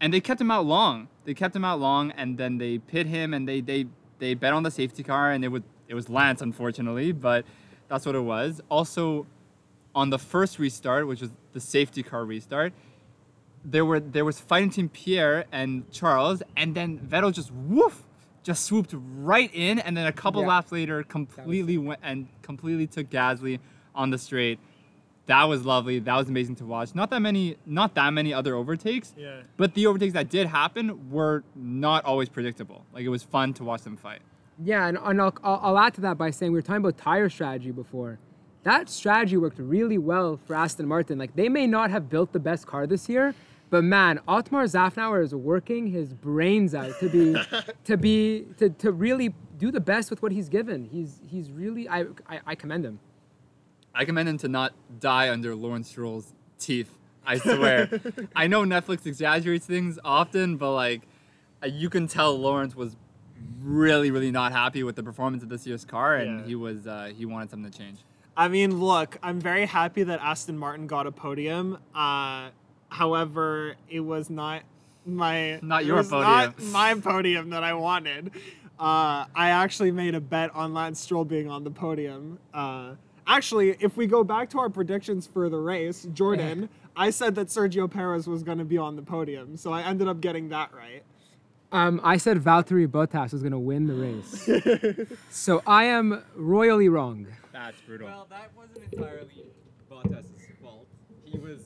and 0.00 0.12
they 0.14 0.20
kept 0.20 0.40
him 0.40 0.50
out 0.52 0.64
long. 0.66 1.08
They 1.24 1.34
kept 1.34 1.54
him 1.56 1.64
out 1.64 1.80
long, 1.80 2.12
and 2.12 2.38
then 2.38 2.58
they 2.58 2.78
pit 2.78 3.06
him, 3.06 3.34
and 3.34 3.48
they 3.48 3.60
they 3.60 3.86
they 4.20 4.34
bet 4.34 4.52
on 4.52 4.62
the 4.62 4.70
safety 4.70 5.02
car, 5.02 5.32
and 5.32 5.44
it 5.44 5.48
was 5.48 5.62
it 5.88 5.94
was 5.94 6.08
Lance, 6.08 6.40
unfortunately, 6.40 7.10
but 7.12 7.44
that's 7.88 8.06
what 8.06 8.14
it 8.14 8.24
was. 8.36 8.60
Also, 8.68 9.26
on 9.94 10.10
the 10.10 10.18
first 10.18 10.58
restart, 10.60 11.06
which 11.08 11.20
was 11.20 11.30
the 11.52 11.60
safety 11.60 12.02
car 12.04 12.24
restart, 12.24 12.72
there 13.64 13.84
were 13.84 13.98
there 14.00 14.24
was 14.24 14.38
fighting 14.40 14.70
team 14.70 14.88
Pierre 14.88 15.44
and 15.50 15.90
Charles, 15.90 16.40
and 16.56 16.74
then 16.78 16.98
Vettel 17.00 17.32
just 17.32 17.50
woof, 17.52 18.02
just 18.42 18.64
swooped 18.64 18.94
right 18.94 19.50
in, 19.54 19.78
and 19.78 19.96
then 19.96 20.06
a 20.06 20.12
couple 20.12 20.40
Yeah. 20.42 20.48
laps 20.48 20.72
later, 20.72 21.02
completely 21.04 21.78
went 21.78 22.00
and 22.02 22.26
completely 22.42 22.86
took 22.86 23.08
Gasly 23.08 23.60
on 23.94 24.10
the 24.10 24.18
straight. 24.18 24.58
That 25.26 25.44
was 25.44 25.64
lovely. 25.64 26.00
That 26.00 26.16
was 26.16 26.28
amazing 26.28 26.56
to 26.56 26.64
watch. 26.66 26.94
Not 26.94 27.10
that 27.10 27.20
many, 27.20 27.56
not 27.64 27.94
that 27.94 28.10
many 28.12 28.34
other 28.34 28.56
overtakes, 28.56 29.14
Yeah. 29.16 29.42
but 29.56 29.74
the 29.74 29.86
overtakes 29.86 30.14
that 30.14 30.28
did 30.28 30.48
happen 30.48 31.10
were 31.10 31.44
not 31.54 32.04
always 32.04 32.28
predictable. 32.28 32.84
Like 32.92 33.04
it 33.04 33.08
was 33.08 33.22
fun 33.22 33.54
to 33.54 33.64
watch 33.64 33.82
them 33.82 33.96
fight. 33.96 34.20
Yeah, 34.62 34.86
and, 34.88 34.98
and 35.02 35.22
I'll, 35.22 35.34
I'll, 35.44 35.60
I'll 35.62 35.78
add 35.78 35.94
to 35.94 36.00
that 36.02 36.18
by 36.18 36.30
saying 36.30 36.50
we 36.52 36.58
were 36.58 36.62
talking 36.62 36.84
about 36.84 36.98
tire 36.98 37.28
strategy 37.28 37.70
before. 37.70 38.18
That 38.64 38.88
strategy 38.90 39.36
worked 39.36 39.58
really 39.58 39.98
well 39.98 40.38
for 40.44 40.54
Aston 40.54 40.86
Martin. 40.86 41.18
Like 41.18 41.34
they 41.36 41.48
may 41.48 41.66
not 41.66 41.90
have 41.90 42.10
built 42.10 42.32
the 42.32 42.38
best 42.40 42.66
car 42.66 42.86
this 42.86 43.08
year, 43.08 43.34
but 43.72 43.82
man, 43.82 44.20
Otmar 44.28 44.64
Szafnauer 44.64 45.24
is 45.24 45.34
working 45.34 45.86
his 45.86 46.12
brains 46.12 46.74
out 46.74 46.92
to 47.00 47.08
be, 47.08 47.34
to 47.84 47.96
be, 47.96 48.46
to, 48.58 48.68
to 48.68 48.92
really 48.92 49.34
do 49.56 49.70
the 49.70 49.80
best 49.80 50.10
with 50.10 50.20
what 50.22 50.30
he's 50.30 50.50
given. 50.50 50.84
He's 50.84 51.20
he's 51.26 51.50
really 51.50 51.88
I 51.88 52.02
I, 52.28 52.40
I 52.48 52.54
commend 52.54 52.84
him. 52.84 53.00
I 53.94 54.04
commend 54.04 54.28
him 54.28 54.36
to 54.38 54.48
not 54.48 54.74
die 55.00 55.30
under 55.30 55.54
Lawrence 55.54 55.88
Stroll's 55.88 56.34
teeth. 56.58 56.90
I 57.26 57.38
swear. 57.38 57.88
I 58.36 58.46
know 58.46 58.62
Netflix 58.64 59.06
exaggerates 59.06 59.64
things 59.64 59.98
often, 60.04 60.58
but 60.58 60.72
like, 60.74 61.00
uh, 61.62 61.68
you 61.68 61.88
can 61.88 62.06
tell 62.08 62.38
Lawrence 62.38 62.76
was 62.76 62.94
really, 63.62 64.10
really 64.10 64.30
not 64.30 64.52
happy 64.52 64.82
with 64.82 64.96
the 64.96 65.02
performance 65.02 65.42
of 65.42 65.48
this 65.48 65.66
year's 65.66 65.86
car, 65.86 66.16
and 66.16 66.40
Yeah. 66.40 66.46
he 66.46 66.54
was 66.56 66.86
uh, 66.86 67.10
he 67.16 67.24
wanted 67.24 67.48
something 67.48 67.70
to 67.70 67.78
change. 67.78 68.00
I 68.36 68.48
mean, 68.48 68.80
look, 68.80 69.16
I'm 69.22 69.40
very 69.40 69.64
happy 69.64 70.02
that 70.02 70.20
Aston 70.20 70.58
Martin 70.58 70.86
got 70.86 71.06
a 71.06 71.12
podium. 71.12 71.78
Uh, 71.94 72.48
however, 72.92 73.74
it 73.88 74.00
was 74.00 74.30
not 74.30 74.62
my 75.04 75.58
Not 75.62 75.82
it 75.82 75.86
your 75.86 75.96
was 75.96 76.08
podium. 76.08 76.30
Not 76.30 76.62
my 76.62 76.94
podium 76.94 77.50
that 77.50 77.64
I 77.64 77.74
wanted. 77.74 78.30
Uh, 78.78 79.26
I 79.34 79.50
actually 79.50 79.90
made 79.92 80.14
a 80.14 80.20
bet 80.20 80.54
on 80.54 80.74
Lance 80.74 81.00
Stroll 81.00 81.24
being 81.24 81.48
on 81.48 81.64
the 81.64 81.70
podium. 81.70 82.38
Uh, 82.52 82.94
actually, 83.26 83.76
if 83.80 83.96
we 83.96 84.06
go 84.06 84.22
back 84.24 84.50
to 84.50 84.58
our 84.58 84.68
predictions 84.68 85.26
for 85.26 85.48
the 85.48 85.58
race, 85.58 86.06
Jordan, 86.12 86.68
I 86.96 87.10
said 87.10 87.34
that 87.36 87.48
Sergio 87.48 87.90
Perez 87.90 88.26
was 88.26 88.42
going 88.42 88.58
to 88.58 88.64
be 88.64 88.78
on 88.78 88.96
the 88.96 89.02
podium, 89.02 89.56
so 89.56 89.72
I 89.72 89.82
ended 89.82 90.08
up 90.08 90.20
getting 90.20 90.48
that 90.50 90.70
right. 90.74 91.02
Um, 91.70 92.00
I 92.04 92.18
said 92.18 92.36
Valtteri 92.38 92.86
Bottas 92.86 93.32
was 93.32 93.40
going 93.42 93.52
to 93.52 93.58
win 93.58 93.86
the 93.86 93.94
race. 93.94 95.08
so 95.30 95.62
I 95.66 95.84
am 95.84 96.22
royally 96.34 96.90
wrong. 96.90 97.26
That's 97.52 97.80
brutal. 97.80 98.08
Well, 98.08 98.26
that 98.28 98.50
wasn't 98.54 98.92
entirely 98.92 99.46
Bottas' 99.90 100.26
fault. 100.62 100.86
He 101.24 101.38
was 101.38 101.60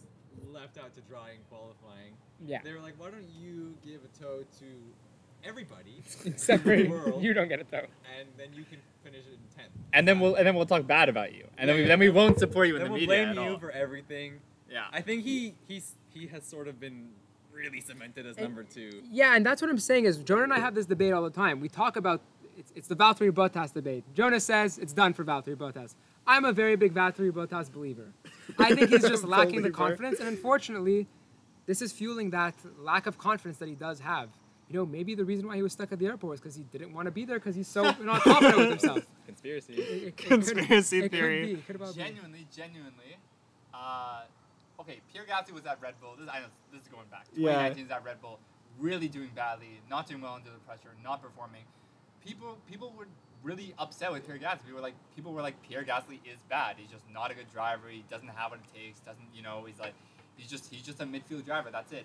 left 0.53 0.79
out 0.79 0.86
to 0.97 1.01
dry 1.03 1.31
in 1.31 1.39
qualifying. 1.51 2.13
Yeah. 2.47 2.61
They 2.65 2.73
were 2.73 2.81
like, 2.81 2.95
why 2.99 3.11
don't 3.11 3.29
you 3.41 3.75
give 3.85 4.01
a 4.05 4.23
toe 4.23 4.45
to 4.61 4.67
everybody 5.49 6.03
Except 6.25 6.63
for 6.65 6.73
in 6.73 6.85
the 6.85 6.89
world, 6.91 7.23
you 7.23 7.33
don't 7.33 7.49
get 7.49 7.61
it 7.61 7.69
though. 7.71 7.87
and 8.19 8.29
then 8.37 8.49
you 8.55 8.65
can 8.65 8.79
finish 9.05 9.21
it 9.21 9.39
in 9.39 9.63
10th. 9.63 9.69
and 9.93 10.09
then 10.09 10.19
we'll 10.19 10.35
and 10.35 10.47
then 10.47 10.55
we'll 10.57 10.67
talk 10.67 10.87
bad 10.87 11.09
about 11.09 11.33
you, 11.35 11.47
and 11.59 11.69
then 11.69 11.77
we 11.77 11.85
then 11.85 11.99
we 12.01 12.11
won't 12.11 12.39
support 12.39 12.67
you 12.69 12.75
in 12.77 12.81
Then 12.83 12.89
the 12.89 12.93
we'll 12.93 13.01
media 13.03 13.25
blame 13.27 13.39
at 13.39 13.45
you 13.45 13.53
all. 13.53 13.59
for 13.59 13.71
everything. 13.71 14.35
yeah. 14.71 14.87
I 14.93 15.01
think 15.01 15.23
he 15.23 15.55
he's 15.69 15.95
he 16.13 16.27
has 16.29 16.45
sort 16.45 16.67
of 16.69 16.81
been 16.81 17.09
really 17.53 17.81
cemented 17.81 18.27
as 18.27 18.37
And- 18.37 18.47
number 18.47 18.65
two. 18.65 19.03
Yeah, 19.11 19.37
and 19.37 19.47
that's 19.47 19.63
what 19.63 19.71
I'm 19.71 19.79
saying 19.79 20.05
is 20.07 20.19
Jonah 20.19 20.43
and 20.45 20.53
I 20.53 20.59
have 20.59 20.75
this 20.75 20.87
debate 20.87 21.13
all 21.13 21.23
the 21.23 21.31
time. 21.31 21.61
We 21.61 21.69
talk 21.69 21.97
about 21.97 22.21
it's, 22.59 22.73
it's 22.75 22.89
the 22.89 22.97
Valtteri 22.97 23.31
Bottas 23.31 23.73
debate. 23.73 24.03
Jonah 24.15 24.41
says 24.41 24.79
it's 24.79 24.93
done 24.93 25.13
for 25.15 25.25
Valtteri 25.25 25.57
Bottas. 25.57 25.95
I'm 26.27 26.45
a 26.45 26.53
very 26.53 26.77
big 26.77 26.93
Valtteri 26.95 27.31
Bottas 27.31 27.71
believer. 27.73 28.13
I 28.59 28.75
think 28.75 28.91
he's 28.91 29.03
just 29.09 29.25
lacking 29.37 29.63
the 29.63 29.71
confidence, 29.71 30.19
and 30.19 30.29
unfortunately, 30.29 31.07
this 31.67 31.81
is 31.83 31.93
fueling 31.93 32.31
that 32.31 32.55
lack 32.79 33.07
of 33.07 33.19
confidence 33.19 33.59
that 33.59 33.69
he 33.69 33.75
does 33.75 34.01
have. 34.01 34.31
You 34.69 34.77
know, 34.81 34.87
maybe 34.87 35.15
the 35.15 35.25
reason 35.25 35.47
why 35.47 35.55
he 35.57 35.63
was 35.63 35.73
stuck 35.73 35.93
at 35.93 36.01
the 36.01 36.07
airport 36.07 36.33
was 36.33 36.41
because 36.41 36.57
he 36.57 36.65
didn't 36.65 36.93
want 36.93 37.07
to 37.07 37.13
be 37.13 37.25
there 37.25 37.39
because 37.39 37.55
he's 37.55 37.69
so 37.69 37.83
not 38.01 38.23
confident 38.23 38.57
with 38.59 38.69
himself. 38.71 39.07
Conspiracy. 39.27 39.75
It- 39.75 39.79
it- 39.79 40.03
it 40.09 40.17
could- 40.17 40.27
Conspiracy 40.29 40.99
it 40.99 41.03
could 41.03 41.11
theory. 41.13 41.47
be, 41.47 41.53
it 41.53 41.67
could 41.67 41.77
about 41.77 41.95
be. 41.95 42.03
Genuinely, 42.03 42.47
genuinely. 42.55 43.17
Uh, 43.73 44.23
okay, 44.81 45.01
Pierre 45.13 45.25
Gasly 45.25 45.53
was 45.53 45.65
at 45.67 45.81
Red 45.81 45.95
Bull. 46.01 46.15
This, 46.19 46.29
I 46.33 46.41
know 46.41 46.47
this 46.73 46.83
is 46.83 46.89
going 46.89 47.07
back. 47.11 47.27
Yeah. 47.35 47.53
2019 47.53 47.85
is 47.87 47.91
at 47.93 48.05
Red 48.05 48.21
Bull, 48.21 48.41
really 48.81 49.07
doing 49.07 49.31
badly, 49.37 49.81
not 49.89 50.09
doing 50.09 50.21
well 50.21 50.35
under 50.35 50.51
the 50.51 50.59
pressure, 50.67 50.91
not 51.05 51.23
performing. 51.23 51.63
People, 52.27 52.59
people 52.69 52.93
were 52.99 53.07
really 53.47 53.73
upset 53.79 54.13
with 54.13 54.27
Pierre 54.27 54.39
Gasly. 54.39 54.65
People 54.67 54.75
were 54.77 54.83
like, 54.83 54.95
people 55.15 55.33
were 55.33 55.41
like, 55.43 55.55
Pierre 55.63 55.85
Gasly 55.85 56.19
is 56.27 56.43
bad. 56.51 56.75
He's 56.77 56.91
just 56.91 57.05
not 57.13 57.31
a 57.31 57.35
good 57.35 57.51
driver. 57.53 57.89
He 57.89 58.05
doesn't 58.11 58.29
have 58.29 58.51
what 58.51 58.61
it 58.61 58.79
takes. 58.79 58.99
Doesn't, 59.01 59.29
you 59.35 59.43
know, 59.43 59.65
he's 59.67 59.79
like, 59.79 59.95
he's 60.37 60.51
just, 60.51 60.73
he's 60.73 60.83
just 60.83 61.01
a 61.01 61.05
midfield 61.05 61.47
driver. 61.47 61.71
That's 61.71 61.93
it. 61.93 62.05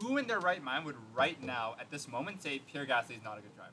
Who 0.00 0.16
in 0.16 0.26
their 0.26 0.40
right 0.40 0.62
mind 0.62 0.84
would 0.84 0.96
right 1.14 1.42
now, 1.42 1.74
at 1.80 1.90
this 1.90 2.06
moment, 2.06 2.42
say 2.42 2.60
Pierre 2.70 2.86
Gasly 2.86 3.16
is 3.16 3.24
not 3.24 3.38
a 3.38 3.40
good 3.40 3.54
driver? 3.56 3.72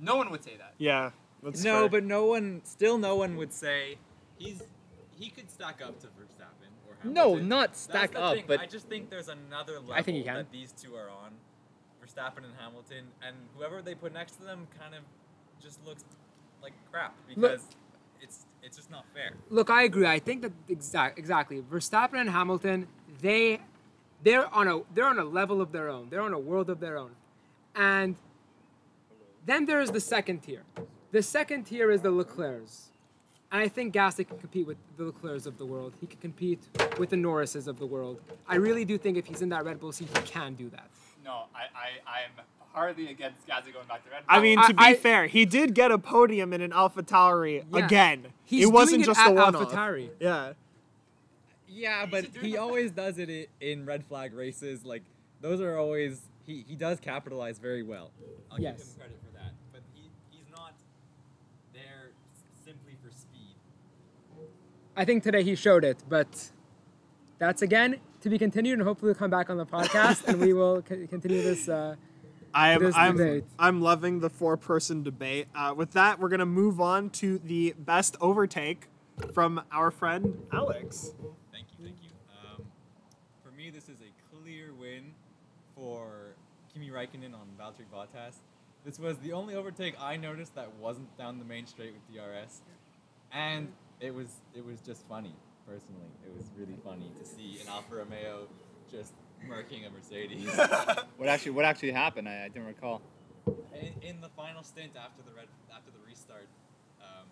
No 0.00 0.16
one 0.16 0.30
would 0.30 0.42
say 0.42 0.56
that. 0.58 0.74
Yeah. 0.78 1.10
That's 1.42 1.62
no, 1.62 1.80
fair. 1.82 1.88
but 1.90 2.04
no 2.04 2.24
one, 2.24 2.62
still 2.64 2.98
no 2.98 3.16
one 3.16 3.36
would 3.36 3.52
say 3.52 3.98
he's 4.38 4.62
he 5.18 5.30
could 5.30 5.50
stack 5.50 5.80
up 5.84 6.00
to 6.00 6.06
Verstappen 6.08 6.72
or 6.88 6.96
Hamilton. 7.02 7.12
No, 7.12 7.34
not 7.36 7.68
That's 7.68 7.80
stack 7.80 8.12
the 8.12 8.20
up, 8.20 8.34
thing. 8.34 8.44
but 8.48 8.60
I 8.60 8.66
just 8.66 8.88
think 8.88 9.10
there's 9.10 9.28
another 9.28 9.74
level 9.74 9.92
I 9.92 10.02
think 10.02 10.16
he 10.16 10.24
can. 10.24 10.36
that 10.36 10.50
these 10.50 10.72
two 10.72 10.94
are 10.96 11.10
on, 11.10 11.32
Verstappen 12.02 12.38
and 12.44 12.54
Hamilton, 12.58 13.04
and 13.24 13.36
whoever 13.56 13.82
they 13.82 13.94
put 13.94 14.12
next 14.12 14.36
to 14.36 14.42
them 14.42 14.66
kind 14.80 14.94
of 14.94 15.02
just 15.62 15.84
looks 15.86 16.04
like 16.64 16.72
crap 16.90 17.14
because 17.28 17.62
it's 18.20 18.46
it's 18.62 18.76
just 18.76 18.90
not 18.90 19.04
fair. 19.14 19.34
Look, 19.50 19.70
I 19.70 19.82
agree. 19.84 20.06
I 20.06 20.18
think 20.18 20.42
that 20.42 20.52
exact 20.68 21.18
exactly. 21.18 21.60
Verstappen 21.60 22.18
and 22.18 22.30
Hamilton, 22.30 22.88
they 23.20 23.60
they're 24.24 24.52
on 24.52 24.66
a 24.66 24.80
they're 24.94 25.06
on 25.06 25.18
a 25.18 25.24
level 25.24 25.60
of 25.60 25.70
their 25.70 25.88
own. 25.88 26.08
They're 26.10 26.22
on 26.22 26.32
a 26.32 26.38
world 26.38 26.70
of 26.70 26.80
their 26.80 26.96
own. 26.96 27.12
And 27.76 28.16
then 29.46 29.66
there's 29.66 29.90
the 29.90 30.00
second 30.00 30.40
tier. 30.40 30.62
The 31.12 31.22
second 31.22 31.64
tier 31.64 31.90
is 31.90 32.00
the 32.00 32.10
Leclercs. 32.10 32.90
And 33.52 33.62
I 33.62 33.68
think 33.68 33.94
Gasly 33.94 34.26
can 34.26 34.38
compete 34.38 34.66
with 34.66 34.78
the 34.96 35.04
Leclercs 35.04 35.46
of 35.46 35.58
the 35.58 35.66
world. 35.66 35.92
He 36.00 36.06
can 36.06 36.18
compete 36.18 36.60
with 36.98 37.10
the 37.10 37.16
Norrises 37.16 37.68
of 37.68 37.78
the 37.78 37.86
world. 37.86 38.20
I 38.48 38.56
really 38.56 38.84
do 38.84 38.98
think 38.98 39.16
if 39.16 39.26
he's 39.26 39.42
in 39.42 39.48
that 39.50 39.64
Red 39.64 39.78
Bull 39.78 39.92
seat, 39.92 40.08
he 40.08 40.22
can 40.22 40.54
do 40.54 40.68
that. 40.70 40.88
No, 41.24 41.44
I, 41.54 41.62
I, 41.76 42.18
I'm 42.18 42.44
hardly 42.74 43.08
against 43.08 43.46
Gasly 43.46 43.72
going 43.72 43.86
back 43.88 44.04
to 44.04 44.10
Red 44.10 44.26
Bull. 44.26 44.36
I 44.36 44.40
mean, 44.40 44.58
I- 44.58 44.66
to 44.66 44.74
be 44.74 44.84
I- 44.84 44.94
fair, 44.94 45.26
he 45.26 45.44
did 45.46 45.74
get 45.74 45.90
a 45.90 45.98
podium 45.98 46.52
in 46.52 46.60
an 46.60 46.72
Alpha 46.72 47.02
Tauri 47.02 47.64
Yeah. 47.72 47.84
again. 47.86 48.26
He's 48.44 48.64
it 48.64 48.72
wasn't 48.72 48.90
doing 48.90 49.00
it 49.02 49.06
just 49.06 49.20
at 49.20 49.30
a 49.30 49.34
one-off. 49.34 49.70
AlphaTauri. 49.72 50.10
Yeah. 50.20 50.52
Yeah, 51.68 52.06
but 52.06 52.26
he 52.40 52.56
always 52.56 52.90
does 52.90 53.18
it 53.18 53.48
in 53.60 53.84
red 53.86 54.04
flag 54.04 54.32
races. 54.34 54.84
Like 54.84 55.02
those 55.40 55.60
are 55.60 55.76
always 55.78 56.20
he, 56.46 56.64
he 56.68 56.74
does 56.76 57.00
capitalize 57.00 57.58
very 57.58 57.82
well. 57.82 58.10
I'll 58.50 58.60
Yes. 58.60 58.76
give 58.78 58.86
him 58.86 58.94
credit 58.98 59.18
for 59.24 59.38
that. 59.38 59.52
But 59.72 59.80
he, 59.94 60.02
he's 60.30 60.44
not 60.54 60.74
there 61.72 62.10
simply 62.64 62.92
for 63.02 63.10
speed. 63.10 63.54
I 64.96 65.04
think 65.04 65.22
today 65.22 65.42
he 65.42 65.54
showed 65.54 65.84
it, 65.84 66.02
but 66.08 66.50
that's 67.38 67.62
again 67.62 67.96
to 68.20 68.28
be 68.30 68.38
continued, 68.38 68.74
and 68.78 68.82
hopefully 68.86 69.08
we'll 69.10 69.18
come 69.18 69.30
back 69.30 69.50
on 69.50 69.56
the 69.56 69.66
podcast 69.66 70.26
and 70.28 70.40
we 70.40 70.52
will 70.52 70.82
c- 70.88 71.06
continue 71.08 71.42
this. 71.42 71.68
Uh, 71.68 71.96
I'm 72.54 72.94
I'm, 72.94 73.16
debate. 73.16 73.44
I'm 73.58 73.80
loving 73.82 74.20
the 74.20 74.30
four 74.30 74.56
person 74.56 75.02
debate. 75.02 75.48
Uh, 75.54 75.74
with 75.76 75.92
that, 75.92 76.20
we're 76.20 76.28
gonna 76.28 76.46
move 76.46 76.80
on 76.80 77.10
to 77.10 77.38
the 77.38 77.74
best 77.78 78.16
overtake 78.20 78.88
from 79.32 79.60
our 79.72 79.90
friend 79.90 80.40
Alex. 80.52 81.12
Thank 81.52 81.66
you, 81.78 81.84
thank 81.84 81.96
you. 82.02 82.10
Um, 82.30 82.64
for 83.44 83.50
me, 83.56 83.70
this 83.70 83.88
is 83.88 83.98
a 84.00 84.36
clear 84.36 84.72
win 84.72 85.12
for 85.74 86.34
Kimi 86.72 86.90
Räikkönen 86.90 87.34
on 87.34 87.48
Valtteri 87.58 87.86
Bottas. 87.92 88.36
This 88.84 88.98
was 88.98 89.18
the 89.18 89.32
only 89.32 89.54
overtake 89.54 89.94
I 90.00 90.16
noticed 90.16 90.54
that 90.54 90.72
wasn't 90.76 91.16
down 91.16 91.38
the 91.38 91.44
main 91.44 91.66
straight 91.66 91.92
with 91.92 92.14
DRS, 92.14 92.60
and 93.32 93.68
it 94.00 94.14
was 94.14 94.28
it 94.54 94.64
was 94.64 94.80
just 94.80 95.06
funny. 95.08 95.34
Personally, 95.66 96.12
it 96.26 96.36
was 96.36 96.50
really 96.56 96.76
funny 96.84 97.10
to 97.18 97.24
see 97.24 97.58
an 97.62 97.68
Alfa 97.68 97.96
Romeo 97.96 98.46
just 98.90 99.14
murking 99.48 99.86
a 99.86 99.90
Mercedes. 99.90 100.48
what 101.16 101.28
actually, 101.28 101.52
what 101.52 101.64
actually 101.64 101.92
happened? 101.92 102.28
I, 102.28 102.44
I 102.44 102.48
didn't 102.48 102.66
recall. 102.66 103.02
in, 103.46 103.92
in 104.08 104.20
the 104.20 104.28
final 104.30 104.62
stint 104.62 104.92
after 104.96 105.22
the 105.22 105.34
red 105.34 105.46
after 105.74 105.90
the 105.90 105.98
restart, 106.06 106.48
um, 107.00 107.26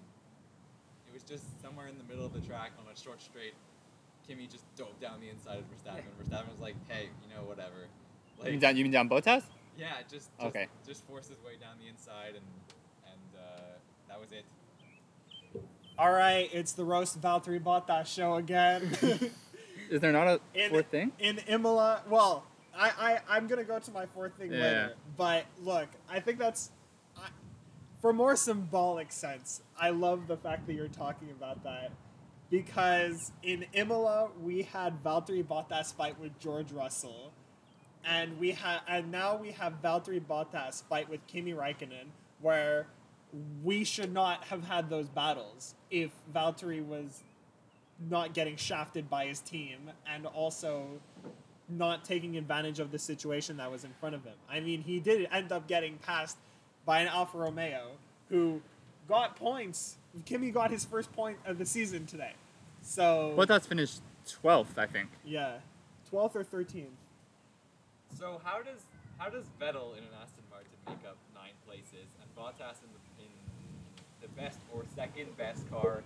it 1.09 1.13
was 1.13 1.23
just 1.23 1.45
somewhere 1.61 1.89
in 1.89 1.99
the 1.99 2.05
middle 2.05 2.25
of 2.27 2.33
the 2.33 2.41
track 2.41 2.73
on 2.79 2.85
a 2.93 2.99
short 2.99 3.23
straight. 3.23 3.55
Kimi 4.27 4.47
just 4.47 4.65
dove 4.77 4.99
down 5.01 5.21
the 5.21 5.29
inside 5.29 5.59
of 5.59 5.65
Verstappen. 5.71 6.05
Verstappen 6.23 6.51
was 6.51 6.61
like, 6.61 6.77
"Hey, 6.89 7.09
you 7.23 7.35
know, 7.35 7.43
whatever." 7.45 7.89
You 8.45 8.51
mean 8.53 8.59
down, 8.61 8.77
you 8.77 8.85
mean 8.85 8.93
down 8.93 9.09
Bottas? 9.09 9.45
yeah, 9.79 9.95
just, 10.11 10.11
just 10.11 10.31
Okay. 10.41 10.67
just 10.87 11.05
forced 11.07 11.29
his 11.29 11.39
way 11.43 11.53
down 11.61 11.77
the 11.81 11.89
inside, 11.89 12.35
and 12.35 12.45
and 13.07 13.41
uh, 13.41 13.61
that 14.09 14.21
was 14.21 14.33
it. 14.33 14.45
All 15.99 16.11
right, 16.11 16.49
it's 16.53 16.73
the 16.73 16.85
roast 16.85 17.21
Valtteri 17.21 17.61
Bottas 17.63 18.07
show 18.07 18.35
again. 18.35 18.91
Is 19.91 20.01
there 20.01 20.13
not 20.13 20.27
a 20.29 20.41
in, 20.55 20.71
fourth 20.71 20.87
thing? 20.87 21.13
in 21.19 21.39
Imola. 21.49 22.03
Well, 22.09 22.45
I, 22.75 22.91
I 23.29 23.37
I'm 23.37 23.47
gonna 23.47 23.65
go 23.65 23.79
to 23.79 23.91
my 23.91 24.07
fourth 24.07 24.35
thing 24.39 24.53
Yeah. 24.53 24.59
later. 24.61 24.95
But 25.17 25.45
look, 25.63 25.89
I 26.09 26.21
think 26.21 26.39
that's 26.39 26.71
I, 27.17 27.29
for 28.01 28.13
more 28.13 28.37
symbolic 28.37 29.13
sense. 29.13 29.63
I 29.79 29.91
love 29.91 30.27
the 30.27 30.37
fact 30.37 30.67
that 30.67 30.75
you're 30.75 30.89
talking 30.89 31.31
about 31.31 31.63
that 31.65 31.91
because 32.51 33.33
in 33.43 33.67
Imola 33.73 34.29
we 34.43 34.63
had 34.63 35.03
Valtteri 35.03 35.45
Bottas 35.45 35.95
fight 35.95 36.19
with 36.21 36.39
George 36.39 36.73
Russell, 36.73 37.33
and 38.05 38.39
we 38.39 38.53
had 38.53 38.81
and 38.89 39.11
now 39.11 39.37
we 39.37 39.53
have 39.53 39.83
Valtteri 39.83 40.21
Bottas 40.21 40.83
fight 40.89 41.09
with 41.09 41.27
Kimi 41.27 41.53
Räikkönen, 41.53 42.07
where 42.41 42.87
we 43.65 43.83
should 43.85 44.13
not 44.13 44.45
have 44.45 44.65
had 44.65 44.91
those 44.91 45.09
battles 45.09 45.75
if 45.91 46.11
Valtteri 46.35 46.85
was 46.85 47.23
not 48.11 48.35
getting 48.35 48.57
shafted 48.57 49.09
by 49.09 49.27
his 49.27 49.41
team 49.41 49.91
and 50.13 50.27
also 50.27 50.87
not 51.69 52.05
taking 52.05 52.37
advantage 52.37 52.79
of 52.81 52.91
the 52.91 52.99
situation 52.99 53.57
that 53.57 53.71
was 53.71 53.85
in 53.85 53.91
front 54.01 54.15
of 54.15 54.25
him. 54.25 54.35
I 54.51 54.61
mean, 54.61 54.83
he 54.83 55.01
did 55.01 55.29
end 55.33 55.53
up 55.53 55.67
getting 55.69 55.97
passed 55.99 56.37
by 56.85 57.01
an 57.01 57.09
Alfa 57.09 57.39
Romeo 57.39 57.93
who 58.29 58.61
got 59.09 59.37
points. 59.37 59.97
Kimi 60.25 60.51
got 60.51 60.71
his 60.71 60.85
first 60.85 61.13
point 61.13 61.39
of 61.47 61.59
the 61.59 61.67
season 61.67 62.07
today. 62.07 62.33
So, 62.83 63.35
Bottas 63.39 63.67
finished 63.67 64.01
12th, 64.43 64.77
I 64.77 64.87
think. 64.87 65.09
yeah, 65.25 65.59
12th 66.13 66.35
or 66.37 66.45
13th. 66.45 66.87
So 68.19 68.41
how 68.45 68.59
does 68.61 68.83
how 69.19 69.31
does 69.31 69.45
Vettel 69.61 69.93
in 69.97 70.05
an 70.05 70.11
Aston 70.21 70.45
Martin 70.51 70.69
make 70.87 71.09
up 71.09 71.17
nine 71.35 71.53
places 71.67 72.09
and 72.21 72.29
Bottas 72.37 72.77
in 72.83 72.91
the 72.93 73.25
in 73.25 73.31
the 74.21 74.29
best 74.41 74.59
or 74.75 74.83
second 74.95 75.35
best 75.39 75.69
car 75.71 76.03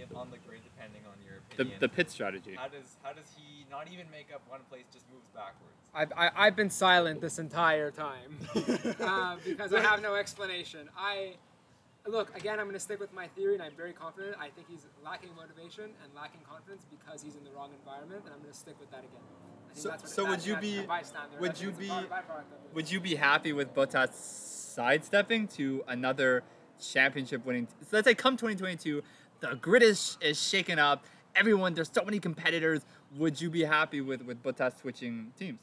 in, 0.00 0.16
on 0.16 0.30
the 0.30 0.38
grid, 0.46 0.60
depending 0.64 1.02
on 1.06 1.14
your 1.24 1.38
opinion? 1.50 1.78
the 1.80 1.88
pit 1.88 2.10
strategy. 2.10 2.54
how 2.56 2.68
does 2.68 2.96
how 3.02 3.12
does 3.12 3.34
he 3.36 3.64
not 3.70 3.88
even 3.92 4.06
make 4.10 4.28
up 4.34 4.42
one 4.48 4.60
place, 4.70 4.84
just 4.92 5.04
moves 5.12 5.28
backwards? 5.34 5.74
I've, 5.94 6.12
I, 6.16 6.46
I've 6.46 6.56
been 6.56 6.70
silent 6.70 7.20
this 7.20 7.38
entire 7.38 7.90
time 7.90 8.38
uh, 9.00 9.36
because 9.44 9.72
I 9.72 9.80
have 9.80 10.02
no 10.02 10.14
explanation. 10.14 10.88
I 10.96 11.34
look 12.06 12.34
again. 12.36 12.58
I'm 12.58 12.66
going 12.66 12.74
to 12.74 12.80
stick 12.80 13.00
with 13.00 13.12
my 13.12 13.26
theory, 13.28 13.54
and 13.54 13.62
I'm 13.62 13.74
very 13.76 13.92
confident. 13.92 14.36
I 14.38 14.48
think 14.50 14.68
he's 14.70 14.86
lacking 15.04 15.30
motivation 15.36 15.84
and 15.84 16.14
lacking 16.14 16.40
confidence 16.48 16.84
because 16.90 17.22
he's 17.22 17.36
in 17.36 17.44
the 17.44 17.50
wrong 17.50 17.70
environment, 17.78 18.22
and 18.24 18.34
I'm 18.34 18.40
going 18.40 18.52
to 18.52 18.58
stick 18.58 18.74
with 18.80 18.90
that 18.90 19.00
again. 19.00 19.10
I 19.70 19.74
think 19.74 19.82
So- 19.82 19.88
that's 19.90 20.12
so 20.14 20.22
that- 20.22 20.30
would 20.30 20.46
you 20.46 20.54
that's 20.54 20.66
be- 20.66 20.86
bystander. 20.86 21.38
would 21.40 21.60
you 21.60 21.70
be- 21.72 21.90
of. 21.90 22.06
Would 22.74 22.90
you 22.90 23.00
be 23.00 23.14
happy 23.14 23.52
with 23.52 23.74
Bottas 23.74 24.12
sidestepping 24.14 25.48
to 25.48 25.82
another 25.88 26.42
championship 26.80 27.44
winning? 27.44 27.66
So 27.82 27.96
let's 27.96 28.06
say 28.06 28.14
come 28.14 28.36
2022, 28.36 29.02
the 29.40 29.54
grid 29.56 29.82
is, 29.82 30.18
is 30.20 30.40
shaken 30.40 30.78
up. 30.78 31.04
Everyone, 31.34 31.74
there's 31.74 31.90
so 31.92 32.04
many 32.04 32.18
competitors. 32.18 32.82
would 33.16 33.40
you 33.40 33.50
be 33.50 33.64
happy 33.64 34.00
with 34.00 34.22
with 34.22 34.42
Bottas 34.42 34.80
switching 34.80 35.32
teams? 35.38 35.58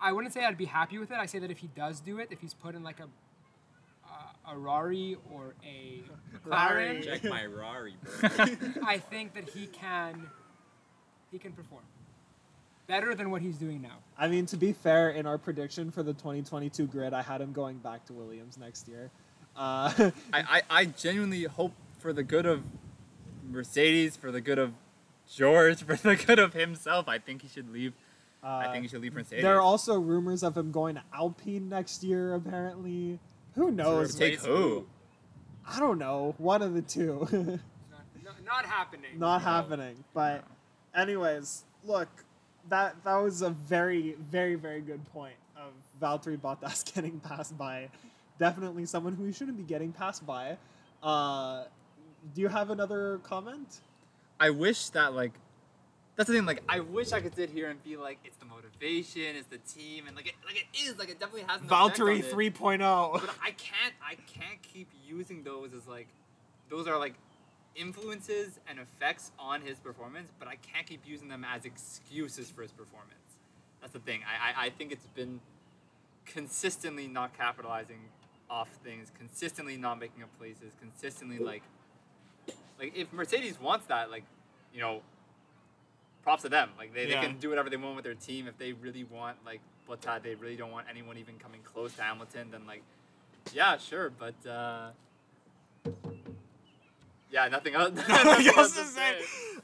I 0.00 0.12
wouldn't 0.12 0.34
say 0.34 0.44
I'd 0.44 0.58
be 0.58 0.66
happy 0.66 0.98
with 0.98 1.10
it. 1.10 1.16
I 1.16 1.26
say 1.26 1.38
that 1.38 1.50
if 1.50 1.58
he 1.58 1.68
does 1.74 2.00
do 2.00 2.18
it, 2.18 2.28
if 2.30 2.40
he's 2.40 2.54
put 2.54 2.74
in 2.74 2.82
like 2.82 3.00
a 3.00 3.08
uh, 4.06 4.52
a 4.52 4.56
Rari 4.56 5.16
or 5.32 5.54
a 5.64 6.02
Rari. 6.44 7.00
McLaren, 7.00 7.04
Check 7.04 7.24
my 7.24 7.46
Rari, 7.46 7.94
bro. 8.02 8.28
I 8.86 8.98
think 8.98 9.34
that 9.34 9.48
he 9.48 9.66
can 9.66 10.28
he 11.32 11.38
can 11.38 11.52
perform 11.52 11.82
better 12.86 13.14
than 13.14 13.30
what 13.30 13.42
he's 13.42 13.56
doing 13.56 13.80
now. 13.82 13.98
I 14.18 14.28
mean, 14.28 14.46
to 14.46 14.56
be 14.56 14.72
fair, 14.72 15.10
in 15.10 15.26
our 15.26 15.38
prediction 15.38 15.90
for 15.90 16.02
the 16.02 16.12
2022 16.12 16.86
grid, 16.86 17.12
I 17.12 17.22
had 17.22 17.40
him 17.40 17.52
going 17.52 17.78
back 17.78 18.04
to 18.06 18.12
Williams 18.12 18.58
next 18.58 18.88
year. 18.88 19.10
Uh, 19.56 19.92
I, 19.98 20.12
I, 20.32 20.62
I 20.70 20.84
genuinely 20.86 21.44
hope 21.44 21.72
for 22.04 22.12
the 22.12 22.22
good 22.22 22.44
of 22.44 22.62
Mercedes, 23.50 24.14
for 24.14 24.30
the 24.30 24.42
good 24.42 24.58
of 24.58 24.74
George, 25.26 25.82
for 25.86 25.96
the 25.96 26.16
good 26.16 26.38
of 26.38 26.52
himself. 26.52 27.08
I 27.08 27.18
think 27.18 27.40
he 27.40 27.48
should 27.48 27.72
leave. 27.72 27.94
I 28.42 28.66
uh, 28.66 28.72
think 28.72 28.82
he 28.82 28.88
should 28.88 29.00
leave 29.00 29.14
Mercedes. 29.14 29.42
there 29.42 29.56
are 29.56 29.62
also 29.62 29.98
rumors 29.98 30.42
of 30.42 30.54
him 30.54 30.70
going 30.70 30.96
to 30.96 31.02
Alpine 31.14 31.70
next 31.70 32.04
year. 32.04 32.34
Apparently, 32.34 33.18
who 33.54 33.70
knows? 33.70 34.14
Take 34.14 34.40
who? 34.40 34.84
I 35.66 35.80
don't 35.80 35.98
know. 35.98 36.34
One 36.36 36.60
of 36.60 36.74
the 36.74 36.82
two. 36.82 37.26
Not, 37.32 38.04
not, 38.22 38.44
not 38.44 38.66
happening. 38.66 39.18
Not 39.18 39.40
happening. 39.42 40.04
But, 40.12 40.44
anyways, 40.94 41.64
look, 41.84 42.08
that 42.68 43.02
that 43.04 43.16
was 43.16 43.40
a 43.40 43.50
very, 43.50 44.14
very, 44.20 44.56
very 44.56 44.82
good 44.82 45.04
point 45.12 45.36
of 45.56 45.72
Valtteri 46.02 46.38
Bottas 46.38 46.84
getting 46.94 47.18
passed 47.20 47.56
by, 47.56 47.88
definitely 48.38 48.84
someone 48.84 49.14
who 49.14 49.24
he 49.24 49.32
shouldn't 49.32 49.56
be 49.56 49.62
getting 49.62 49.90
passed 49.92 50.26
by. 50.26 50.58
Uh, 51.02 51.64
do 52.34 52.40
you 52.40 52.48
have 52.48 52.70
another 52.70 53.20
comment? 53.22 53.80
I 54.40 54.50
wish 54.50 54.88
that 54.90 55.14
like 55.14 55.32
that's 56.16 56.28
the 56.28 56.34
thing. 56.34 56.46
Like 56.46 56.62
I 56.68 56.80
wish 56.80 57.12
I 57.12 57.20
could 57.20 57.34
sit 57.34 57.50
here 57.50 57.68
and 57.68 57.82
be 57.82 57.96
like, 57.96 58.18
it's 58.24 58.36
the 58.36 58.44
motivation, 58.44 59.36
it's 59.36 59.48
the 59.48 59.58
team, 59.58 60.06
and 60.06 60.14
like 60.14 60.28
it 60.28 60.34
like 60.46 60.56
it 60.56 60.78
is. 60.78 60.96
Like 60.98 61.08
it 61.08 61.18
definitely 61.18 61.46
has 61.48 61.60
an 61.60 61.66
effect 61.66 61.72
on 61.72 61.90
Valtteri 61.90 62.20
it. 62.20 62.32
3.0. 62.32 63.12
But 63.12 63.34
I 63.42 63.50
can't 63.50 63.94
I 64.06 64.14
can't 64.14 64.62
keep 64.62 64.88
using 65.06 65.42
those 65.42 65.74
as 65.74 65.86
like 65.86 66.08
those 66.70 66.86
are 66.86 66.98
like 66.98 67.14
influences 67.74 68.60
and 68.68 68.78
effects 68.78 69.32
on 69.38 69.60
his 69.60 69.78
performance, 69.78 70.30
but 70.38 70.46
I 70.46 70.54
can't 70.56 70.86
keep 70.86 71.02
using 71.04 71.28
them 71.28 71.44
as 71.44 71.64
excuses 71.64 72.48
for 72.48 72.62
his 72.62 72.70
performance. 72.70 73.10
That's 73.80 73.92
the 73.92 73.98
thing. 73.98 74.20
I, 74.24 74.62
I, 74.62 74.66
I 74.66 74.70
think 74.70 74.92
it's 74.92 75.06
been 75.08 75.40
consistently 76.24 77.08
not 77.08 77.36
capitalizing 77.36 77.98
off 78.48 78.68
things, 78.84 79.10
consistently 79.18 79.76
not 79.76 79.98
making 79.98 80.22
up 80.22 80.30
places, 80.38 80.72
consistently 80.80 81.38
like 81.38 81.62
like 82.78 82.96
if 82.96 83.12
Mercedes 83.12 83.60
wants 83.60 83.86
that, 83.86 84.10
like, 84.10 84.24
you 84.72 84.80
know, 84.80 85.00
props 86.24 86.42
to 86.42 86.48
them. 86.48 86.70
Like 86.76 86.92
they, 86.94 87.06
Yeah. 87.08 87.20
they 87.20 87.26
can 87.26 87.38
do 87.38 87.50
whatever 87.50 87.70
they 87.70 87.76
want 87.76 87.94
with 87.96 88.04
their 88.04 88.14
team. 88.14 88.48
If 88.48 88.58
they 88.58 88.72
really 88.72 89.04
want 89.04 89.36
like 89.46 89.60
Bottas, 89.88 90.22
they 90.22 90.34
really 90.34 90.56
don't 90.56 90.72
want 90.72 90.86
anyone 90.90 91.18
even 91.18 91.38
coming 91.38 91.60
close 91.62 91.94
to 91.94 92.02
Hamilton, 92.02 92.48
then 92.50 92.66
like 92.66 92.82
yeah, 93.52 93.76
sure, 93.76 94.10
but 94.10 94.34
uh 94.48 94.88
yeah, 97.30 97.48
nothing 97.48 97.74
else. 97.74 97.94
Nothing 98.08 98.46
else 98.56 98.76
to 98.76 98.84
say. 98.84 99.18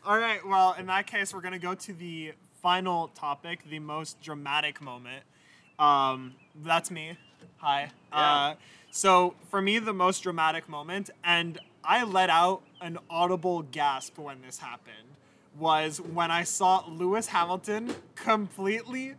All 0.04 0.18
right. 0.18 0.44
Well, 0.46 0.74
in 0.78 0.86
that 0.86 1.06
case, 1.06 1.32
we're 1.32 1.40
gonna 1.40 1.58
go 1.58 1.74
to 1.74 1.92
the 1.92 2.32
final 2.62 3.08
topic, 3.08 3.60
the 3.70 3.78
most 3.78 4.20
dramatic 4.20 4.80
moment. 4.80 5.22
Um, 5.78 6.34
that's 6.62 6.90
me. 6.90 7.16
Hi. 7.58 7.90
Yeah. 8.12 8.18
Uh, 8.34 8.54
so 8.90 9.34
for 9.50 9.62
me, 9.62 9.78
the 9.78 9.94
most 9.94 10.24
dramatic 10.24 10.68
moment, 10.68 11.10
and 11.24 11.58
I 11.84 12.02
let 12.04 12.28
out 12.28 12.62
an 12.80 12.98
audible 13.08 13.62
gasp 13.62 14.18
when 14.18 14.40
this 14.42 14.58
happened, 14.58 14.96
was 15.58 16.00
when 16.00 16.30
I 16.30 16.44
saw 16.44 16.84
Lewis 16.88 17.26
Hamilton 17.26 17.94
completely 18.14 19.14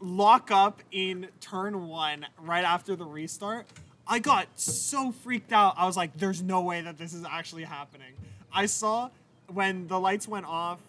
lock 0.00 0.50
up 0.50 0.82
in 0.92 1.28
turn 1.40 1.88
one 1.88 2.26
right 2.40 2.64
after 2.64 2.96
the 2.96 3.04
restart. 3.04 3.66
I 4.06 4.18
got 4.18 4.48
so 4.54 5.12
freaked 5.12 5.52
out. 5.52 5.74
I 5.76 5.86
was 5.86 5.96
like, 5.96 6.16
there's 6.16 6.42
no 6.42 6.62
way 6.62 6.80
that 6.80 6.98
this 6.98 7.12
is 7.12 7.24
actually 7.28 7.64
happening. 7.64 8.14
I 8.52 8.66
saw 8.66 9.10
when 9.52 9.86
the 9.86 10.00
lights 10.00 10.26
went 10.26 10.46
off 10.46 10.80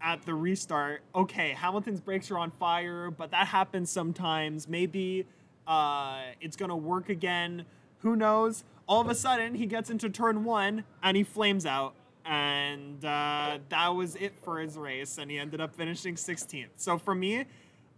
at 0.00 0.24
the 0.24 0.34
restart, 0.34 1.02
okay, 1.14 1.50
Hamilton's 1.50 2.00
brakes 2.00 2.30
are 2.30 2.38
on 2.38 2.50
fire, 2.52 3.10
but 3.10 3.30
that 3.30 3.48
happens 3.48 3.90
sometimes. 3.90 4.68
Maybe 4.68 5.26
uh, 5.66 6.20
it's 6.40 6.56
going 6.56 6.70
to 6.70 6.76
work 6.76 7.08
again. 7.08 7.64
Who 8.00 8.16
knows? 8.16 8.64
All 8.92 9.00
of 9.00 9.08
a 9.08 9.14
sudden, 9.14 9.54
he 9.54 9.64
gets 9.64 9.88
into 9.88 10.10
turn 10.10 10.44
one 10.44 10.84
and 11.02 11.16
he 11.16 11.22
flames 11.22 11.64
out. 11.64 11.94
And 12.26 13.02
uh, 13.02 13.56
that 13.70 13.88
was 13.88 14.16
it 14.16 14.34
for 14.44 14.58
his 14.58 14.76
race, 14.76 15.16
and 15.16 15.30
he 15.30 15.38
ended 15.38 15.62
up 15.62 15.74
finishing 15.74 16.14
16th. 16.14 16.68
So 16.76 16.98
for 16.98 17.14
me, 17.14 17.46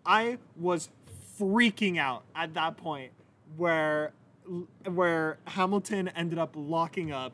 I 0.07 0.39
was 0.57 0.91
freaking 1.37 1.99
out 1.99 2.23
at 2.37 2.55
that 2.55 2.77
point 2.77 3.11
where 3.57 4.13
where 4.87 5.39
Hamilton 5.49 6.09
ended 6.15 6.39
up 6.39 6.53
locking 6.55 7.11
up 7.11 7.33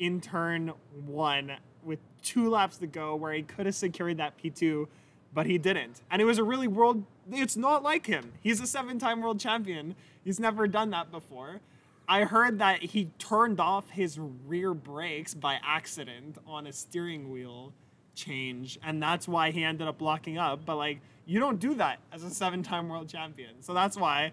in 0.00 0.20
turn 0.20 0.72
one 1.06 1.52
with 1.84 2.00
two 2.24 2.50
laps 2.50 2.76
to 2.78 2.88
go, 2.88 3.14
where 3.14 3.32
he 3.32 3.42
could 3.42 3.66
have 3.66 3.76
secured 3.76 4.16
that 4.16 4.36
P2, 4.36 4.88
but 5.32 5.46
he 5.46 5.58
didn't. 5.58 6.02
And 6.10 6.20
it 6.20 6.24
was 6.24 6.38
a 6.38 6.44
really 6.44 6.66
world. 6.66 7.04
It's 7.30 7.56
not 7.56 7.84
like 7.84 8.06
him. 8.06 8.32
He's 8.40 8.60
a 8.60 8.66
seven-time 8.66 9.22
world 9.22 9.38
champion. 9.38 9.94
He's 10.24 10.40
never 10.40 10.66
done 10.66 10.90
that 10.90 11.12
before. 11.12 11.60
I 12.08 12.24
heard 12.24 12.58
that 12.60 12.82
he 12.82 13.10
turned 13.18 13.60
off 13.60 13.90
his 13.90 14.18
rear 14.18 14.74
brakes 14.74 15.34
by 15.34 15.58
accident 15.64 16.38
on 16.46 16.66
a 16.66 16.72
steering 16.72 17.30
wheel 17.30 17.72
change, 18.14 18.78
and 18.84 19.02
that's 19.02 19.26
why 19.26 19.50
he 19.50 19.64
ended 19.64 19.88
up 19.88 20.00
locking 20.00 20.38
up. 20.38 20.64
But 20.64 20.76
like, 20.76 21.00
you 21.26 21.40
don't 21.40 21.58
do 21.58 21.74
that 21.74 21.98
as 22.12 22.22
a 22.22 22.30
seven-time 22.30 22.88
world 22.88 23.08
champion, 23.08 23.60
so 23.60 23.74
that's 23.74 23.96
why 23.96 24.32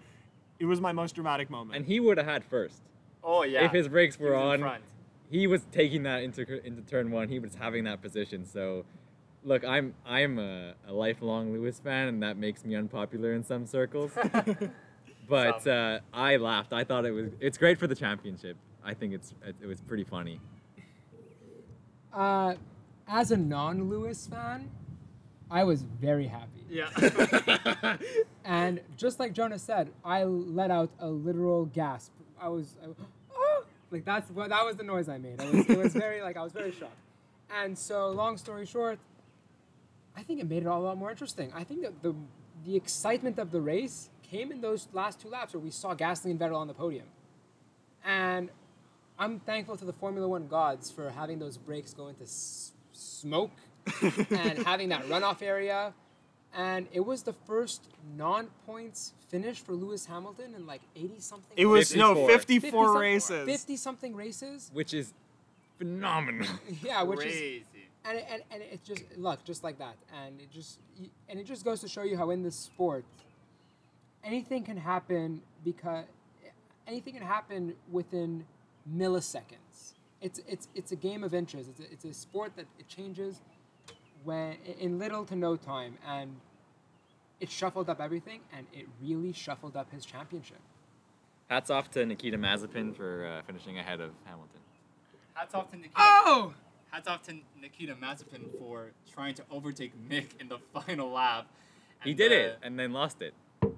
it 0.60 0.66
was 0.66 0.80
my 0.80 0.92
most 0.92 1.16
dramatic 1.16 1.50
moment. 1.50 1.78
And 1.78 1.86
he 1.86 2.00
would 2.00 2.18
have 2.18 2.28
had 2.28 2.44
first. 2.44 2.82
Oh 3.24 3.44
yeah. 3.44 3.66
If 3.66 3.72
his 3.72 3.88
brakes 3.88 4.20
were 4.20 4.36
on, 4.36 4.60
front. 4.60 4.84
he 5.30 5.48
was 5.48 5.66
taking 5.72 6.04
that 6.04 6.24
into 6.24 6.42
into 6.66 6.82
turn 6.82 7.12
one. 7.12 7.30
He 7.30 7.40
was 7.40 7.56
having 7.56 7.86
that 7.86 8.02
position. 8.02 8.46
So, 8.46 8.86
look, 9.44 9.64
I'm 9.64 9.96
I'm 10.06 10.38
a, 10.38 10.74
a 10.88 10.94
lifelong 10.94 11.54
Lewis 11.54 11.80
fan, 11.80 12.08
and 12.08 12.22
that 12.22 12.38
makes 12.38 12.64
me 12.66 12.76
unpopular 12.76 13.34
in 13.34 13.44
some 13.44 13.66
circles. 13.66 14.12
but 15.28 15.66
uh, 15.68 16.00
I 16.14 16.38
laughed. 16.38 16.74
I 16.74 16.84
thought 16.84 17.06
it 17.06 17.12
was 17.12 17.32
it's 17.40 17.58
great 17.58 17.80
for 17.80 17.88
the 17.88 17.96
championship. 17.96 18.58
I 18.84 18.94
think 18.94 19.14
it's 19.14 19.34
it, 19.46 19.56
it 19.62 19.68
was 19.68 19.82
pretty 19.82 20.04
funny. 20.04 20.40
Uh, 22.14 22.56
as 23.08 23.32
a 23.32 23.38
non-Lewis 23.38 24.28
fan, 24.28 24.70
I 25.50 25.64
was 25.64 25.82
very 25.82 26.28
happy. 26.28 26.66
Yeah. 26.70 27.98
And 28.46 28.82
just 28.98 29.20
like 29.20 29.34
Jonah 29.34 29.58
said, 29.58 29.90
I 30.04 30.26
let 30.26 30.70
out 30.70 30.90
a 31.00 31.08
literal 31.08 31.66
gasp. 31.66 32.12
I 32.40 32.50
was, 32.50 32.76
I, 32.84 32.88
"Oh!" 33.34 33.64
like 33.90 34.04
that's 34.04 34.30
what 34.32 34.50
that 34.50 34.66
was 34.66 34.76
the 34.76 34.84
noise 34.84 35.08
I 35.08 35.18
made. 35.18 35.42
It 35.42 35.54
was, 35.54 35.70
it 35.70 35.78
was 35.78 35.94
very 35.94 36.22
like 36.22 36.36
I 36.36 36.44
was 36.44 36.52
very 36.52 36.72
shocked. 36.72 36.92
And 37.62 37.78
so, 37.78 38.10
long 38.10 38.38
story 38.38 38.66
short, 38.66 39.00
I 40.18 40.24
think 40.24 40.42
it 40.42 40.50
made 40.50 40.64
it 40.64 40.68
all 40.68 40.82
a 40.82 40.86
lot 40.86 40.98
more 40.98 41.10
interesting. 41.10 41.54
I 41.56 41.64
think 41.64 41.84
that 41.84 42.02
the 42.04 42.14
the 42.66 42.76
excitement 42.76 43.40
of 43.40 43.52
the 43.52 43.62
race 43.62 44.10
came 44.34 44.52
in 44.52 44.62
those 44.62 44.88
last 44.94 45.22
two 45.22 45.30
laps 45.30 45.54
where 45.54 45.62
we 45.62 45.70
saw 45.70 45.94
Gasly 45.96 46.32
and 46.32 46.40
Vettel 46.40 46.56
on 46.58 46.68
the 46.68 46.74
podium. 46.74 47.06
And 48.04 48.50
I'm 49.20 49.40
thankful 49.40 49.78
to 49.78 49.86
the 49.86 49.94
Formula 49.94 50.28
One 50.28 50.48
gods 50.48 50.90
for 50.90 51.10
having 51.12 51.38
those 51.40 51.58
brakes 51.58 51.94
go 51.94 52.08
into 52.08 52.24
s- 52.24 52.72
smoke 52.94 53.52
and 54.02 54.66
having 54.66 54.90
that 54.90 55.04
runoff 55.06 55.42
area. 55.42 55.94
And 56.56 56.88
it 56.92 57.00
was 57.02 57.24
the 57.24 57.34
first 57.34 57.88
non-points 58.18 59.14
finish 59.30 59.60
for 59.60 59.74
Lewis 59.74 60.06
Hamilton 60.06 60.54
in 60.56 60.66
like 60.66 60.82
80 60.96 61.20
something. 61.20 61.54
it 61.56 61.66
was 61.66 61.96
no 61.96 62.28
54. 62.28 62.30
54 62.92 63.00
races. 63.00 63.46
50 63.46 63.76
something 63.78 64.16
races. 64.16 64.70
Which 64.74 64.94
is 64.94 65.14
phenomenal. 65.78 66.48
Yeah, 66.84 67.04
which 67.04 67.20
is 67.20 67.26
Crazy. 67.26 67.64
and 68.06 68.18
it, 68.18 68.26
and, 68.32 68.42
and 68.52 68.62
it 68.64 68.84
just 68.84 69.04
look 69.18 69.44
just 69.44 69.64
like 69.64 69.78
that 69.80 69.96
and 70.24 70.40
it 70.40 70.52
just 70.52 70.80
and 71.30 71.40
it 71.40 71.46
just 71.46 71.66
goes 71.66 71.82
to 71.82 71.88
show 71.88 72.04
you 72.04 72.16
how 72.18 72.30
in 72.30 72.44
this 72.44 72.56
sport 72.56 73.04
anything 74.24 74.64
can 74.64 74.78
happen 74.78 75.42
because 75.64 76.06
anything 76.88 77.14
can 77.14 77.24
happen 77.24 77.74
within 77.92 78.46
milliseconds 78.96 79.94
it's 80.22 80.42
it's 80.48 80.68
it's 80.76 80.92
a 80.92 80.96
game 80.96 81.24
of 81.24 81.34
inches 81.34 81.68
it's 81.68 81.80
a, 81.80 81.92
it's 81.92 82.06
a 82.06 82.14
sport 82.14 82.52
that 82.56 82.66
it 82.78 82.88
changes 82.88 83.42
when 84.24 84.56
in 84.80 85.00
little 85.00 85.26
to 85.26 85.36
no 85.36 85.56
time 85.56 85.98
and 86.08 86.36
it 87.40 87.50
shuffled 87.50 87.90
up 87.90 88.00
everything 88.02 88.42
and 88.56 88.66
it 88.74 88.86
really 89.02 89.34
shuffled 89.34 89.76
up 89.76 89.92
his 89.92 90.06
championship 90.06 90.60
Hats 91.50 91.70
off 91.70 91.92
to 91.92 92.06
Nikita 92.06 92.38
Mazepin 92.38 92.96
for 92.96 93.28
uh, 93.28 93.42
finishing 93.46 93.78
ahead 93.78 94.00
of 94.00 94.12
Hamilton. 94.26 94.60
Hats 95.34 95.54
off 95.54 95.70
to 95.72 95.78
Nikita. 95.78 95.94
oh 95.98 96.54
Hats 96.90 97.08
off 97.08 97.22
to 97.24 97.36
Nikita 97.62 97.96
Mazepin 97.96 98.58
for 98.58 98.92
trying 99.14 99.36
to 99.36 99.44
overtake 99.52 99.92
Mick 100.10 100.30
in 100.40 100.48
the 100.48 100.58
final 100.74 101.12
lap. 101.12 101.48
He 102.04 102.14
did 102.14 102.32
uh, 102.32 102.36
it 102.36 102.60
and 102.64 102.80
then 102.80 102.94
lost 102.94 103.22
it. 103.22 103.34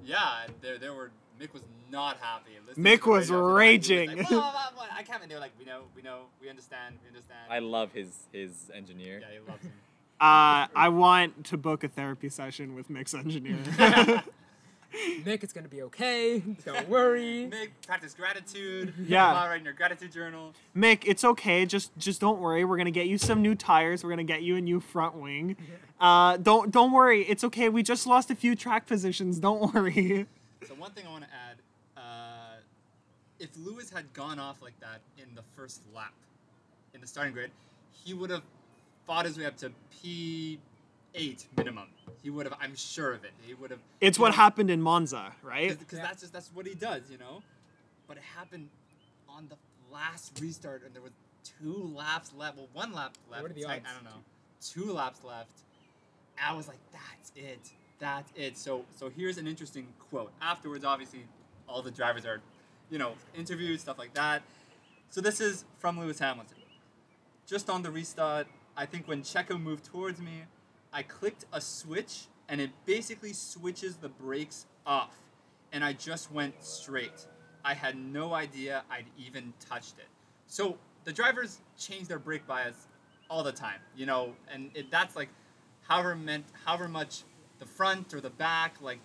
Yeah, 0.06 0.48
there, 0.62 0.78
there 0.78 0.94
were. 0.94 1.12
Mick 1.42 1.54
was 1.54 1.64
not 1.92 2.18
happy. 2.22 2.52
Listening 2.66 2.86
Mick 2.86 3.04
to 3.04 3.10
was 3.10 3.30
radio 3.30 3.36
after 3.36 3.48
that, 3.50 3.54
raging. 3.56 4.08
like, 4.18 4.30
"Blah, 4.30 4.40
blah, 4.40 4.52
blah, 4.52 4.72
blah." 4.74 4.86
I 4.96 5.04
can't. 5.04 5.22
And 5.22 5.30
they 5.30 5.36
were 5.36 5.42
like, 5.42 5.52
we 5.60 5.66
know, 5.66 5.82
we 5.96 6.02
know, 6.02 6.22
we 6.42 6.50
understand, 6.50 6.96
we 7.04 7.10
understand. 7.10 7.40
I 7.50 7.60
love 7.60 7.92
his 7.92 8.10
his 8.32 8.72
engineer. 8.74 9.20
yeah, 9.20 9.28
he 9.34 9.40
loves 9.52 9.64
him. 9.64 9.74
Uh, 10.22 10.68
I 10.74 10.90
want 10.90 11.44
to 11.48 11.58
book 11.58 11.84
a 11.84 11.90
therapy 11.90 12.30
session 12.30 12.74
with 12.74 12.90
Mick's 12.90 13.14
Engineer. 13.14 13.58
Nick, 15.26 15.44
it's 15.44 15.54
gonna 15.54 15.68
be 15.68 15.82
okay. 15.84 16.40
Don't 16.66 16.88
worry. 16.90 17.48
Make 17.52 17.82
practice 17.86 18.14
gratitude. 18.14 18.94
Yeah. 19.06 19.34
While 19.34 19.48
writing 19.48 19.66
your 19.66 19.74
gratitude 19.74 20.12
journal. 20.12 20.54
Mick, 20.76 21.04
it's 21.06 21.24
okay. 21.24 21.66
Just 21.66 21.96
just 21.98 22.22
don't 22.22 22.40
worry. 22.40 22.66
We're 22.66 22.78
gonna 22.78 22.92
get 22.92 23.08
you 23.08 23.18
some 23.18 23.42
new 23.42 23.56
tires. 23.56 24.04
We're 24.04 24.10
gonna 24.12 24.24
get 24.24 24.44
you 24.44 24.56
a 24.56 24.62
new 24.62 24.80
front 24.80 25.16
wing. 25.16 25.58
Uh, 25.98 26.36
don't 26.36 26.72
don't 26.72 26.92
worry. 26.92 27.22
It's 27.22 27.42
okay. 27.46 27.70
We 27.70 27.82
just 27.82 28.06
lost 28.06 28.30
a 28.30 28.36
few 28.36 28.54
track 28.54 28.86
positions. 28.86 29.40
Don't 29.40 29.74
worry. 29.74 30.28
So 30.68 30.74
one 30.76 30.92
thing 30.92 31.06
I 31.08 31.12
want 31.12 31.24
to 31.24 31.30
add, 31.30 31.58
uh, 31.96 32.58
if 33.40 33.50
Lewis 33.58 33.90
had 33.90 34.12
gone 34.12 34.38
off 34.38 34.62
like 34.62 34.78
that 34.82 35.00
in 35.18 35.34
the 35.36 35.42
first 35.56 35.84
lap, 35.96 36.14
in 36.94 37.00
the 37.00 37.08
starting 37.08 37.32
grid, 37.32 37.50
he 38.04 38.14
would 38.14 38.30
have 38.30 38.42
fought 39.08 39.26
his 39.26 39.38
way 39.38 39.46
up 39.46 39.56
to 39.60 39.72
P 39.90 40.60
eight 41.16 41.48
minimum. 41.58 41.88
He 42.22 42.30
would 42.30 42.46
have. 42.46 42.58
I'm 42.60 42.76
sure 42.76 43.14
of 43.14 43.24
it. 43.24 43.32
He 43.46 43.54
would 43.54 43.72
have. 43.72 43.80
It's 44.02 44.18
what 44.20 44.34
happened 44.36 44.70
in 44.70 44.82
Monza, 44.82 45.34
right? 45.44 45.78
Because 45.78 46.00
Yeah. 46.00 46.06
that's 46.06 46.22
just 46.22 46.34
that's 46.34 46.50
what 46.54 46.66
he 46.66 46.74
does, 46.76 47.10
you 47.10 47.18
know. 47.18 47.42
But 48.08 48.18
it 48.18 48.24
happened 48.36 48.70
on 49.30 49.48
the 49.50 49.58
last 49.92 50.38
restart, 50.42 50.84
and 50.86 50.94
there 50.94 51.02
was 51.02 51.12
two 51.44 51.92
laps 51.96 52.32
left. 52.36 52.58
Well, 52.58 52.68
one 52.74 52.94
lap 52.94 53.14
left. 53.30 53.42
What 53.44 53.52
are 53.52 53.54
the 53.54 53.60
It's 53.62 53.68
like, 53.68 53.82
odds? 53.84 53.90
I 53.92 53.94
don't 53.96 54.04
know. 54.04 54.22
Two 54.62 54.94
laps 54.94 55.24
left. 55.24 55.50
I 56.44 56.54
was 56.54 56.68
like, 56.68 56.80
that's 56.92 57.32
it. 57.36 57.72
That's 58.00 58.32
it. 58.36 58.58
So 58.58 58.86
so 58.96 59.10
here's 59.10 59.38
an 59.38 59.48
interesting 59.48 59.88
quote. 60.10 60.32
Afterwards, 60.42 60.84
obviously, 60.84 61.26
all 61.70 61.82
the 61.82 61.92
drivers 61.92 62.26
are, 62.26 62.42
you 62.90 62.98
know, 62.98 63.14
interviewed 63.36 63.80
stuff 63.80 63.98
like 63.98 64.14
that. 64.16 64.42
So 65.10 65.22
this 65.22 65.40
is 65.40 65.64
from 65.78 66.00
Lewis 66.00 66.20
Hamilton. 66.20 66.58
Just 67.48 67.70
on 67.70 67.84
the 67.84 67.92
restart, 67.92 68.48
I 68.76 68.86
think 68.86 69.08
when 69.08 69.22
Checo 69.22 69.62
moved 69.62 69.86
towards 69.86 70.20
me, 70.20 70.44
I 70.96 71.04
clicked 71.04 71.44
a 71.52 71.60
switch 71.60 72.28
and 72.48 72.62
it 72.62 72.70
basically 72.86 73.34
switches 73.34 73.98
the 73.98 74.08
brakes 74.08 74.66
off. 74.88 75.18
And 75.74 75.84
I 75.84 75.92
just 75.92 76.32
went 76.32 76.64
straight. 76.64 77.28
I 77.66 77.74
had 77.74 77.98
no 77.98 78.34
idea 78.34 78.84
I'd 78.90 79.08
even 79.18 79.54
touched 79.60 80.00
it. 80.00 80.06
So 80.48 80.78
the 81.04 81.12
drivers 81.12 81.60
change 81.78 82.08
their 82.08 82.18
brake 82.18 82.48
bias 82.48 82.88
all 83.30 83.44
the 83.44 83.52
time, 83.52 83.80
you 83.98 84.06
know, 84.06 84.36
and 84.50 84.72
it, 84.74 84.90
that's 84.90 85.18
like 85.18 85.28
however 85.82 86.16
meant 86.16 86.46
however 86.64 86.88
much 86.88 87.24
the 87.60 87.66
front 87.66 88.14
or 88.14 88.22
the 88.22 88.30
back, 88.30 88.76
like 88.82 89.00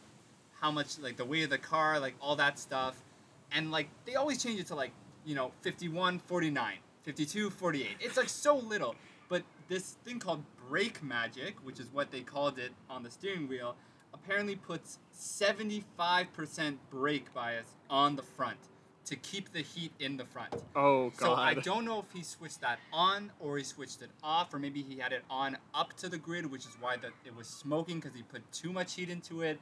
how 0.60 0.70
much 0.70 0.96
like 1.00 1.16
the 1.16 1.24
weight 1.24 1.42
of 1.42 1.50
the 1.50 1.58
car, 1.58 1.98
like 1.98 2.14
all 2.20 2.36
that 2.36 2.58
stuff. 2.60 3.02
And 3.50 3.72
like 3.72 3.88
they 4.04 4.14
always 4.14 4.40
change 4.40 4.60
it 4.60 4.68
to 4.68 4.76
like, 4.76 4.92
you 5.24 5.34
know, 5.34 5.50
51, 5.62 6.20
49, 6.20 6.74
52, 7.02 7.50
48. 7.50 7.88
It's 7.98 8.16
like 8.16 8.28
so 8.28 8.56
little. 8.56 8.94
But 9.28 9.42
this 9.68 9.96
thing 10.04 10.20
called 10.20 10.44
brake 10.70 11.02
magic, 11.02 11.56
which 11.64 11.80
is 11.80 11.88
what 11.92 12.12
they 12.12 12.20
called 12.20 12.56
it 12.56 12.70
on 12.88 13.02
the 13.02 13.10
steering 13.10 13.48
wheel, 13.48 13.74
apparently 14.14 14.54
puts 14.54 14.98
75% 15.12 16.76
brake 16.90 17.34
bias 17.34 17.66
on 17.90 18.14
the 18.14 18.22
front 18.22 18.56
to 19.04 19.16
keep 19.16 19.52
the 19.52 19.62
heat 19.62 19.90
in 19.98 20.16
the 20.16 20.24
front. 20.24 20.54
Oh 20.76 21.10
god. 21.16 21.18
So 21.18 21.34
I 21.34 21.54
don't 21.54 21.84
know 21.84 21.98
if 21.98 22.12
he 22.12 22.22
switched 22.22 22.60
that 22.60 22.78
on 22.92 23.32
or 23.40 23.58
he 23.58 23.64
switched 23.64 24.00
it 24.02 24.10
off, 24.22 24.54
or 24.54 24.60
maybe 24.60 24.82
he 24.82 24.98
had 25.00 25.12
it 25.12 25.24
on 25.28 25.56
up 25.74 25.96
to 25.96 26.08
the 26.08 26.18
grid, 26.18 26.48
which 26.48 26.64
is 26.66 26.76
why 26.80 26.96
the, 26.96 27.08
it 27.26 27.34
was 27.36 27.48
smoking 27.48 27.98
because 27.98 28.14
he 28.14 28.22
put 28.22 28.40
too 28.52 28.72
much 28.72 28.94
heat 28.94 29.10
into 29.10 29.42
it. 29.42 29.58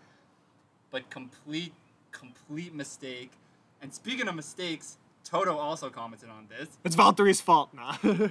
But 0.90 1.09
complete, 1.09 1.73
complete 2.12 2.75
mistake. 2.75 3.33
And 3.81 3.94
speaking 3.94 4.29
of 4.29 4.35
mistakes, 4.35 4.99
Toto 5.25 5.57
also 5.57 5.88
commented 5.88 6.29
on 6.29 6.49
this. 6.51 6.68
It's 6.85 6.97
Valtteri's 6.97 7.40
fault, 7.40 7.71
nah. 7.73 7.97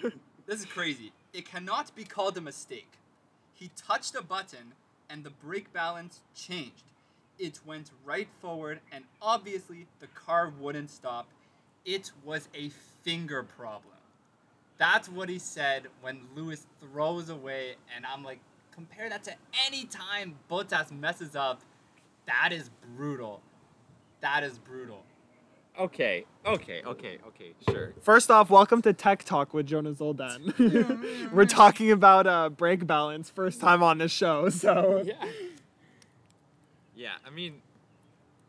This 0.47 0.61
is 0.61 0.65
crazy. 0.65 1.11
It 1.33 1.45
cannot 1.45 1.95
be 1.95 2.03
called 2.03 2.37
a 2.37 2.41
mistake. 2.41 2.93
He 3.53 3.71
touched 3.75 4.15
a 4.15 4.21
button 4.21 4.73
and 5.09 5.23
the 5.23 5.29
brake 5.29 5.71
balance 5.73 6.21
changed. 6.35 6.83
It 7.39 7.59
went 7.65 7.91
right 8.05 8.27
forward 8.39 8.79
and 8.91 9.03
obviously 9.21 9.87
the 9.99 10.07
car 10.07 10.51
wouldn't 10.59 10.89
stop. 10.89 11.27
It 11.85 12.11
was 12.23 12.49
a 12.55 12.69
finger 13.03 13.43
problem. 13.43 13.93
That's 14.77 15.09
what 15.09 15.29
he 15.29 15.39
said 15.39 15.87
when 16.01 16.21
Lewis 16.35 16.67
throws 16.79 17.29
away 17.29 17.75
and 17.95 18.05
I'm 18.05 18.23
like 18.23 18.39
compare 18.71 19.09
that 19.09 19.23
to 19.23 19.33
any 19.65 19.85
time 19.85 20.35
Bottas 20.49 20.91
messes 20.91 21.35
up. 21.35 21.61
That 22.27 22.51
is 22.51 22.69
brutal. 22.95 23.41
That 24.21 24.43
is 24.43 24.57
brutal. 24.59 25.03
Okay, 25.79 26.25
okay, 26.43 26.81
okay, 26.83 27.19
okay, 27.27 27.53
sure. 27.69 27.93
First 28.01 28.31
off, 28.31 28.49
welcome 28.49 28.81
to 28.81 28.93
Tech 28.93 29.23
Talk 29.23 29.53
with 29.53 29.67
Jonah 29.67 29.93
Zoldan. 29.93 31.31
We're 31.31 31.45
talking 31.45 31.91
about 31.91 32.25
uh, 32.25 32.49
brake 32.49 32.87
balance, 32.87 33.29
first 33.29 33.61
time 33.61 33.83
on 33.83 33.99
this 33.99 34.11
show, 34.11 34.49
so. 34.49 35.03
Yeah. 35.05 35.13
Yeah, 36.95 37.11
I 37.23 37.29
mean, 37.29 37.61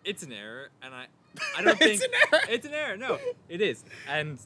it's 0.05 0.23
an 0.23 0.33
error, 0.33 0.71
and 0.83 0.95
I, 0.95 1.07
I 1.55 1.63
don't 1.65 1.79
think 1.79 2.01
It's 2.01 2.05
an 2.05 2.11
error. 2.33 2.43
It's 2.49 2.67
an 2.67 2.73
error. 2.73 2.97
No, 2.97 3.19
it 3.51 3.61
is, 3.61 3.85
and 4.09 4.39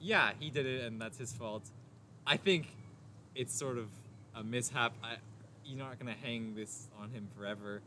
yeah, 0.00 0.30
he 0.38 0.48
did 0.48 0.64
it, 0.64 0.84
and 0.84 1.00
that's 1.00 1.18
his 1.18 1.32
fault. 1.32 1.64
I 2.24 2.36
think 2.36 2.68
it's 3.34 3.52
sort 3.52 3.78
of 3.78 3.88
a 4.36 4.44
mishap. 4.44 4.92
I, 5.02 5.16
you're 5.64 5.78
not 5.78 5.98
gonna 5.98 6.14
hang 6.22 6.54
this 6.54 6.86
on 7.00 7.10
him 7.10 7.26
forever. 7.36 7.80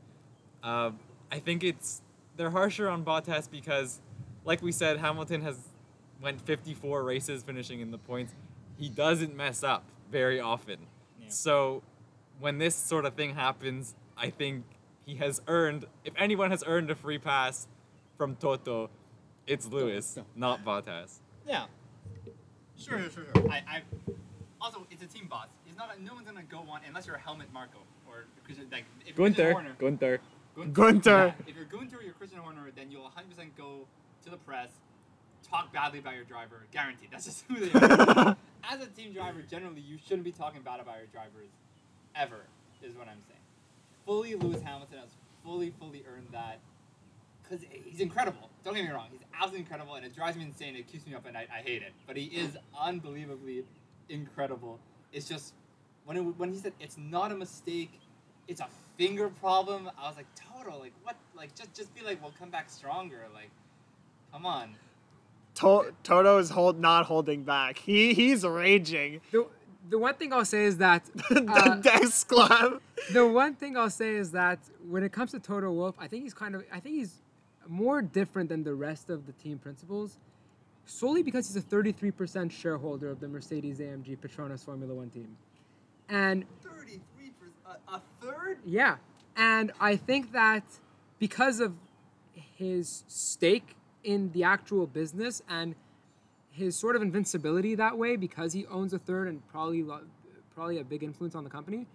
Um, 0.62 1.00
I 1.32 1.40
think 1.40 1.64
it's 1.64 2.02
they're 2.36 2.50
harsher 2.50 2.90
on 2.90 3.06
Bottas 3.06 3.50
because, 3.50 4.02
like 4.46 4.62
we 4.62 4.72
said, 4.72 4.98
Hamilton 4.98 5.42
has 5.42 5.58
went 6.22 6.40
54 6.42 7.04
races 7.04 7.44
finishing 7.44 7.82
in 7.82 7.92
the 7.92 7.98
points. 7.98 8.34
He 8.78 8.88
doesn't 8.90 9.36
mess 9.36 9.64
up 9.64 9.84
very 10.12 10.40
often. 10.40 10.78
Yeah. 11.20 11.30
So 11.30 11.82
when 12.40 12.58
this 12.60 12.76
sort 12.76 13.06
of 13.06 13.16
thing 13.16 13.36
happens, 13.36 13.96
I 14.18 14.30
think 14.30 14.64
he 15.06 15.16
has 15.16 15.42
earned. 15.48 15.86
If 16.04 16.14
anyone 16.18 16.52
has 16.52 16.64
earned 16.66 16.90
a 16.90 16.96
free 16.96 17.18
pass 17.18 17.68
from 18.18 18.36
Toto, 18.36 18.90
it's 19.48 19.68
Lewis, 19.68 20.18
not 20.36 20.64
Bottas. 20.64 21.20
Yeah. 21.48 21.66
Sure, 22.78 23.00
sure, 23.00 23.10
sure. 23.10 23.52
I, 23.52 23.64
I 23.68 23.82
also 24.62 24.86
it's 24.92 25.04
a 25.04 25.08
team 25.08 25.28
boss. 25.28 25.48
It's 25.68 25.78
not. 25.78 26.00
No 26.02 26.14
one's 26.14 26.28
gonna 26.28 26.44
go 26.44 26.60
on 26.70 26.82
unless 26.88 27.08
you're 27.08 27.16
a 27.16 27.20
Helmut 27.20 27.52
Marko 27.54 27.80
or 28.08 28.26
Christian. 28.44 28.68
Like 28.72 28.86
if 29.06 29.16
Christian 29.16 29.24
Gunther, 29.36 29.52
Horner, 29.54 29.76
Gunther. 29.80 30.20
Gun- 30.56 30.72
Gunther. 30.74 31.10
Yeah, 31.38 31.46
if 31.48 31.56
you're 31.56 31.66
Gunther 31.66 31.98
or 31.98 32.04
you're 32.04 32.14
Christian 32.14 32.40
Horner, 32.40 32.70
then 32.76 32.90
you'll 32.92 33.04
100% 33.04 33.48
go 33.58 33.88
to 34.26 34.32
the 34.32 34.38
press, 34.38 34.70
talk 35.50 35.72
badly 35.74 36.00
about 36.00 36.16
your 36.16 36.24
driver. 36.24 36.66
Guaranteed. 36.72 37.10
That's 37.12 37.26
just 37.26 37.46
who 37.48 37.66
they 37.66 37.72
are. 37.80 38.36
As 38.64 38.82
a 38.82 38.88
team 38.88 39.14
driver, 39.14 39.42
generally 39.50 39.82
you 39.82 39.98
shouldn't 39.98 40.24
be 40.24 40.32
talking 40.32 40.62
bad 40.62 40.80
about 40.80 40.98
your 40.98 41.08
drivers, 41.08 41.50
ever. 42.16 42.42
Is 42.84 42.96
what 42.96 43.08
I'm 43.08 43.22
saying. 43.28 43.40
Fully, 44.06 44.36
Lewis 44.36 44.62
Hamilton 44.62 45.00
has 45.00 45.10
fully, 45.44 45.74
fully 45.80 46.04
earned 46.08 46.28
that. 46.32 46.60
Cause 47.50 47.60
he's 47.70 48.02
incredible. 48.02 48.50
Don't 48.64 48.74
get 48.74 48.86
me 48.86 48.92
wrong. 48.92 49.08
He's 49.12 49.22
absolutely 49.34 49.60
incredible, 49.60 49.94
and 49.96 50.06
it 50.06 50.16
drives 50.16 50.36
me 50.36 50.44
insane. 50.44 50.76
It 50.76 50.88
keeps 50.88 51.06
me 51.06 51.14
up 51.14 51.28
at 51.28 51.34
night. 51.34 51.48
I 51.54 51.62
hate 51.62 51.84
it, 51.84 51.94
but 52.08 52.18
he 52.18 52.26
is 52.26 52.58
unbelievably 52.80 53.64
incredible. 54.10 54.80
It's 55.14 55.28
just 55.30 55.54
when 56.06 56.18
it, 56.18 56.22
when 56.22 56.52
he 56.52 56.58
said 56.58 56.74
it's 56.80 56.98
not 56.98 57.32
a 57.32 57.36
mistake, 57.36 58.00
it's 58.48 58.62
a 58.62 58.68
finger 58.98 59.30
problem. 59.30 59.90
I 60.02 60.08
was 60.08 60.18
like, 60.18 60.26
total, 60.36 60.80
like 60.80 60.94
what? 61.04 61.16
Like 61.36 61.54
just 61.56 61.74
just 61.76 61.94
be 61.94 62.02
like, 62.02 62.22
well, 62.22 62.34
come 62.38 62.50
back 62.50 62.70
stronger. 62.70 63.22
Like, 63.34 63.52
come 64.36 64.46
on. 64.46 64.76
To- 65.56 65.94
Toto 66.04 66.38
is 66.38 66.50
hold- 66.50 66.80
not 66.80 67.06
holding 67.06 67.44
back. 67.44 67.78
He 67.78 68.14
He's 68.14 68.44
raging. 68.44 69.22
The, 69.32 69.48
the 69.90 69.98
one 69.98 70.16
thing 70.16 70.34
I'll 70.34 70.44
say 70.44 70.66
is 70.66 70.78
that 70.80 71.04
uh, 71.30 71.76
the 71.86 71.90
exclam. 72.04 72.80
the 73.14 73.26
one 73.26 73.54
thing 73.56 73.78
I'll 73.78 73.90
say 73.90 74.16
is 74.16 74.32
that 74.32 74.60
when 74.90 75.04
it 75.04 75.14
comes 75.14 75.32
to 75.32 75.40
Toto 75.40 75.72
Wolff, 75.72 75.96
I 76.00 76.08
think 76.08 76.24
he's 76.24 76.34
kind 76.34 76.56
of 76.56 76.64
I 76.74 76.80
think 76.82 76.96
he's 76.96 77.22
more 77.68 78.02
different 78.02 78.50
than 78.50 78.64
the 78.64 78.74
rest 78.76 79.10
of 79.10 79.26
the 79.26 79.32
team 79.34 79.58
principals, 79.58 80.18
solely 80.86 81.24
because 81.24 81.48
he's 81.48 81.56
a 81.56 81.66
33% 81.66 82.52
shareholder 82.52 83.10
of 83.10 83.20
the 83.20 83.28
Mercedes 83.28 83.80
AMG 83.80 84.18
Petronas 84.20 84.64
Formula 84.66 84.94
One 84.94 85.10
team, 85.10 85.38
and 86.10 86.44
Thirty-three 86.62 87.32
percent, 87.40 87.80
a 87.88 88.02
third. 88.22 88.58
yeah, 88.66 88.98
and 89.38 89.72
I 89.80 89.96
think 89.96 90.32
that 90.34 90.64
because 91.20 91.60
of 91.62 91.74
his 92.58 93.04
stake 93.08 93.76
in 94.06 94.32
the 94.32 94.44
actual 94.44 94.88
business 94.88 95.42
and 95.50 95.76
his 96.52 96.76
sort 96.76 96.96
of 96.96 97.02
invincibility 97.02 97.76
that 97.76 97.98
way, 97.98 98.16
because 98.16 98.54
he 98.54 98.66
owns 98.68 98.94
a 98.94 99.00
third 99.00 99.28
and 99.28 99.46
probably 99.50 99.84
probably 100.54 100.80
a 100.80 100.84
big 100.84 101.04
influence 101.04 101.36
on 101.36 101.44
the 101.44 101.50
company, 101.50 101.86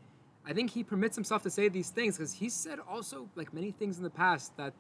I 0.47 0.53
think 0.53 0.71
he 0.71 0.85
permits 0.85 1.17
himself 1.17 1.43
to 1.45 1.51
say 1.51 1.69
these 1.69 1.89
things 1.89 2.19
because 2.19 2.35
he 2.35 2.49
said 2.51 2.79
also 2.89 3.29
like 3.37 3.55
many 3.55 3.71
things 3.71 3.97
in 3.97 4.03
the 4.03 4.11
past 4.11 4.55
that, 4.59 4.75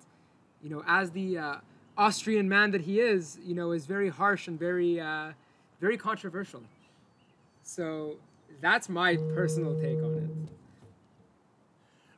you 0.63 0.69
know, 0.69 0.83
as 0.87 1.11
the 1.13 1.39
uh, 1.39 1.55
Austrian 1.97 2.49
man 2.49 2.71
that 2.73 2.83
he 2.83 3.01
is, 3.01 3.39
you 3.43 3.55
know, 3.55 3.73
is 3.73 3.87
very 3.87 4.11
harsh 4.11 4.49
and 4.49 4.59
very, 4.59 5.01
uh, 5.01 5.33
very 5.81 5.97
controversial. 5.97 6.63
So 7.63 8.17
that's 8.61 8.89
my 8.89 9.17
personal 9.35 9.75
take 9.81 10.03
on 10.03 10.15
it. 10.15 10.53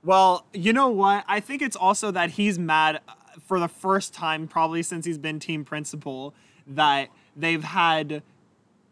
Well, 0.05 0.47
you 0.53 0.73
know 0.73 0.89
what? 0.89 1.25
I 1.29 1.39
think 1.39 1.63
it's 1.63 1.77
also 1.77 2.11
that 2.11 2.31
he's 2.31 2.59
mad 2.59 3.01
for 3.41 3.59
the 3.59 3.69
first 3.69 4.15
time, 4.15 4.47
probably 4.47 4.83
since 4.83 5.07
he's 5.07 5.19
been 5.19 5.39
team 5.39 5.65
principal, 5.65 6.35
that 6.67 7.09
they've 7.37 7.65
had 7.65 8.23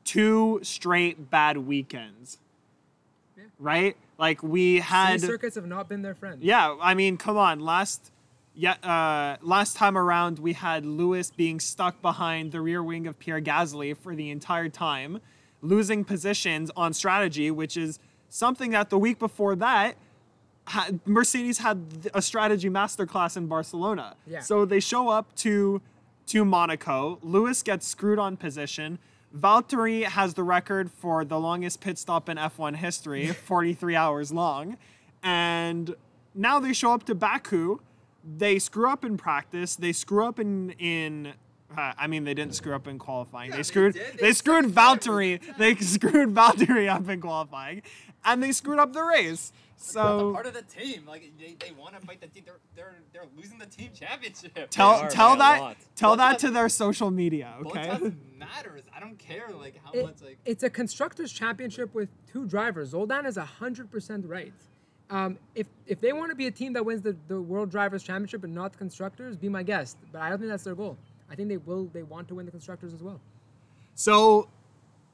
two 0.04 0.60
straight 0.62 1.30
bad 1.30 1.58
weekends. 1.58 2.38
right? 3.58 3.96
Like 4.18 4.42
we 4.42 4.80
had 4.80 5.20
City 5.20 5.32
circuits 5.32 5.54
have 5.56 5.66
not 5.66 5.88
been 5.88 6.02
their 6.02 6.14
friend. 6.14 6.42
yeah, 6.42 6.76
I 6.80 6.94
mean, 6.94 7.16
come 7.16 7.36
on. 7.36 7.60
Last 7.60 8.12
yeah, 8.54 8.72
uh, 8.82 9.36
last 9.42 9.76
time 9.76 9.96
around 9.96 10.38
we 10.38 10.52
had 10.52 10.84
Lewis 10.84 11.30
being 11.30 11.60
stuck 11.60 12.02
behind 12.02 12.52
the 12.52 12.60
rear 12.60 12.82
wing 12.82 13.06
of 13.06 13.18
Pierre 13.18 13.40
Gasly 13.40 13.96
for 13.96 14.14
the 14.14 14.30
entire 14.30 14.68
time, 14.68 15.20
losing 15.62 16.04
positions 16.04 16.70
on 16.76 16.92
strategy, 16.92 17.50
which 17.50 17.76
is 17.76 17.98
something 18.28 18.72
that 18.72 18.90
the 18.90 18.98
week 18.98 19.18
before 19.18 19.56
that 19.56 19.96
ha- 20.70 20.90
Mercedes 21.04 21.58
had 21.58 22.10
a 22.14 22.22
strategy 22.22 22.70
masterclass 22.70 23.36
in 23.36 23.46
Barcelona. 23.46 24.16
Yeah. 24.26 24.40
So 24.40 24.64
they 24.64 24.80
show 24.80 25.08
up 25.08 25.34
to 25.36 25.80
to 26.26 26.44
Monaco. 26.44 27.18
Lewis 27.22 27.62
gets 27.62 27.86
screwed 27.86 28.18
on 28.18 28.36
position. 28.36 28.98
Valtteri 29.36 30.04
has 30.04 30.34
the 30.34 30.42
record 30.42 30.90
for 30.90 31.24
the 31.24 31.38
longest 31.38 31.80
pit 31.80 31.98
stop 31.98 32.28
in 32.28 32.36
F1 32.36 32.76
history, 32.76 33.26
43 33.46 33.94
hours 33.96 34.32
long. 34.32 34.76
And 35.22 35.94
now 36.34 36.58
they 36.60 36.72
show 36.72 36.92
up 36.92 37.04
to 37.04 37.14
Baku. 37.14 37.78
They 38.24 38.58
screw 38.58 38.88
up 38.90 39.04
in 39.04 39.16
practice. 39.16 39.76
They 39.76 39.92
screw 39.92 40.24
up 40.26 40.38
in 40.38 40.70
in. 40.78 41.34
Uh, 41.76 41.92
I 41.96 42.06
mean, 42.06 42.24
they 42.24 42.34
didn't 42.34 42.54
screw 42.54 42.74
up 42.74 42.86
in 42.88 42.98
qualifying. 42.98 43.50
they 43.52 43.58
they 43.58 43.62
screwed. 43.62 43.94
did. 43.94 44.14
They, 44.14 44.26
They 44.28 44.32
screwed 44.32 44.74
sucked 44.74 44.78
up. 44.78 45.00
Valtteri. 45.02 45.56
They 45.56 45.74
screwed 45.96 46.34
Valtteri 46.34 46.88
up 46.88 47.08
in 47.08 47.20
qualifying, 47.20 47.82
and 48.24 48.42
they 48.42 48.52
screwed 48.52 48.78
up 48.78 48.92
the 48.92 49.02
race. 49.02 49.52
They're 49.94 50.02
not 50.04 50.08
So 50.18 50.32
part 50.34 50.46
of 50.46 50.52
the 50.52 50.62
team. 50.62 51.04
Like 51.06 51.32
they, 51.38 51.54
they 51.58 51.72
want 51.72 51.98
to 51.98 52.06
fight 52.06 52.20
the 52.20 52.26
team. 52.26 52.42
They're 52.44 52.58
they're 52.76 52.94
they're 53.12 53.24
losing 53.36 53.58
the 53.58 53.66
team 53.66 53.90
championship. 53.94 54.68
tell 54.70 54.90
are 54.90 55.08
tell 55.08 55.36
that 55.36 55.60
lot. 55.60 55.76
tell 55.96 56.16
that 56.16 56.36
Bottas- 56.36 56.40
to 56.40 56.50
their 56.50 56.68
social 56.68 57.10
media. 57.10 57.54
Okay. 57.64 57.88
Bottas 57.88 58.14
matters. 58.36 58.82
I 58.94 59.00
don't 59.00 59.18
care 59.18 59.48
like 59.58 59.80
how 59.84 59.92
It- 59.92 60.04
much 60.04 60.20
like. 60.22 60.38
it's 60.44 60.62
a 60.64 60.68
constructors 60.70 61.32
championship 61.32 61.94
with 61.94 62.08
two 62.30 62.46
drivers. 62.46 62.92
Zoldan 62.92 63.24
is 63.26 63.36
hundred 63.38 63.90
percent 63.90 64.26
right. 64.26 64.52
Um, 65.08 65.38
if 65.54 65.66
if 65.86 66.00
they 66.00 66.12
want 66.12 66.30
to 66.30 66.36
be 66.36 66.46
a 66.46 66.50
team 66.50 66.72
that 66.74 66.84
wins 66.84 67.00
the, 67.02 67.16
the 67.28 67.40
World 67.40 67.70
Drivers 67.70 68.02
Championship 68.02 68.44
and 68.44 68.54
not 68.54 68.72
the 68.72 68.78
constructors, 68.78 69.36
be 69.36 69.48
my 69.48 69.62
guest. 69.62 69.96
But 70.12 70.20
I 70.22 70.28
don't 70.28 70.38
think 70.38 70.50
that's 70.50 70.64
their 70.64 70.74
goal. 70.74 70.98
I 71.30 71.34
think 71.34 71.48
they 71.48 71.56
will. 71.56 71.86
They 71.92 72.02
want 72.02 72.28
to 72.28 72.34
win 72.34 72.46
the 72.46 72.52
constructors 72.52 72.92
as 72.92 73.02
well. 73.02 73.20
So, 73.94 74.48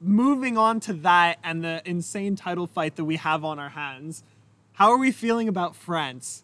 moving 0.01 0.57
on 0.57 0.79
to 0.81 0.93
that 0.93 1.37
and 1.43 1.63
the 1.63 1.81
insane 1.85 2.35
title 2.35 2.67
fight 2.67 2.95
that 2.95 3.05
we 3.05 3.17
have 3.17 3.43
on 3.43 3.59
our 3.59 3.69
hands, 3.69 4.23
how 4.73 4.91
are 4.91 4.97
we 4.97 5.11
feeling 5.11 5.47
about 5.47 5.75
France? 5.75 6.43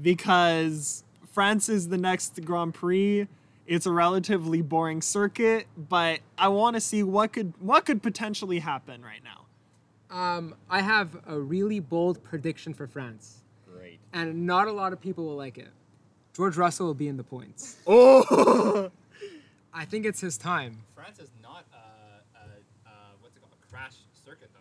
Because 0.00 1.04
France 1.32 1.68
is 1.68 1.88
the 1.88 1.98
next 1.98 2.44
Grand 2.44 2.74
Prix. 2.74 3.28
It's 3.66 3.86
a 3.86 3.92
relatively 3.92 4.62
boring 4.62 5.00
circuit, 5.02 5.66
but 5.76 6.20
I 6.36 6.48
want 6.48 6.74
to 6.74 6.80
see 6.80 7.02
what 7.02 7.32
could 7.32 7.52
what 7.60 7.86
could 7.86 8.02
potentially 8.02 8.58
happen 8.58 9.02
right 9.02 9.20
now. 9.22 9.46
Um, 10.14 10.56
I 10.68 10.82
have 10.82 11.16
a 11.28 11.38
really 11.38 11.78
bold 11.78 12.22
prediction 12.24 12.74
for 12.74 12.88
France, 12.88 13.42
Great. 13.72 14.00
and 14.12 14.44
not 14.44 14.66
a 14.66 14.72
lot 14.72 14.92
of 14.92 15.00
people 15.00 15.24
will 15.24 15.36
like 15.36 15.56
it. 15.56 15.68
George 16.34 16.56
Russell 16.56 16.86
will 16.86 16.94
be 16.94 17.06
in 17.06 17.16
the 17.16 17.22
points. 17.22 17.76
Oh, 17.86 18.90
I 19.72 19.84
think 19.84 20.04
it's 20.06 20.20
his 20.20 20.36
time. 20.36 20.78
France 20.94 21.18
is 21.18 21.30
not 21.42 21.64
uh, 21.72 21.76
uh, 21.76 22.38
uh, 22.86 22.90
what's 23.20 23.36
it 23.36 23.40
called? 23.40 23.52
A 23.52 23.70
crash 23.70 23.94
circuit 24.24 24.50
though. 24.52 24.60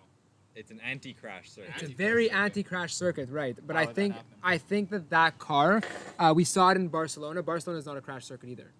It's 0.55 0.71
an 0.71 0.79
anti-crash 0.81 1.49
circuit. 1.49 1.71
It's 1.75 1.91
a 1.91 1.95
very 1.95 2.25
circuit. 2.25 2.37
anti-crash 2.37 2.93
circuit, 2.93 3.29
right? 3.29 3.57
But 3.65 3.75
How 3.75 3.83
I 3.83 3.85
think? 3.85 4.15
I 4.43 4.57
think 4.57 4.89
that 4.89 5.09
that 5.09 5.39
car, 5.39 5.81
uh, 6.17 6.33
we 6.35 6.43
saw 6.43 6.69
it 6.69 6.77
in 6.77 6.87
Barcelona. 6.87 7.41
Barcelona 7.41 7.79
is 7.79 7.85
not 7.85 7.97
a 7.97 8.01
crash 8.01 8.25
circuit 8.25 8.49
either, 8.49 8.71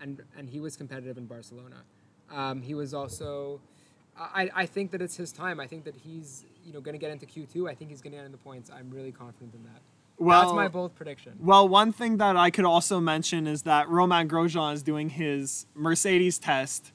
and 0.00 0.22
and 0.36 0.48
he 0.48 0.60
was 0.60 0.76
competitive 0.76 1.18
in 1.18 1.26
Barcelona. 1.26 1.82
Um, 2.30 2.62
he 2.62 2.74
was 2.74 2.94
also, 2.94 3.60
I 4.16 4.50
I 4.54 4.66
think 4.66 4.90
that 4.92 5.02
it's 5.02 5.16
his 5.16 5.32
time. 5.32 5.60
I 5.60 5.66
think 5.66 5.84
that 5.84 5.94
he's 5.94 6.44
you 6.64 6.72
know 6.72 6.80
going 6.80 6.94
to 6.94 6.98
get 6.98 7.10
into 7.10 7.26
Q 7.26 7.46
two. 7.46 7.68
I 7.68 7.74
think 7.74 7.90
he's 7.90 8.00
going 8.00 8.12
to 8.12 8.18
get 8.18 8.26
in 8.26 8.32
the 8.32 8.38
points. 8.38 8.70
I'm 8.70 8.90
really 8.90 9.12
confident 9.12 9.54
in 9.54 9.62
that. 9.64 9.80
Well, 10.20 10.42
That's 10.42 10.52
my 10.54 10.68
bold 10.68 10.94
prediction. 10.94 11.32
Well, 11.40 11.66
one 11.66 11.92
thing 11.92 12.18
that 12.18 12.36
I 12.36 12.50
could 12.50 12.66
also 12.66 13.00
mention 13.00 13.46
is 13.46 13.62
that 13.62 13.88
Romain 13.88 14.28
Grosjean 14.28 14.74
is 14.74 14.82
doing 14.82 15.08
his 15.08 15.66
Mercedes 15.74 16.38
test. 16.38 16.92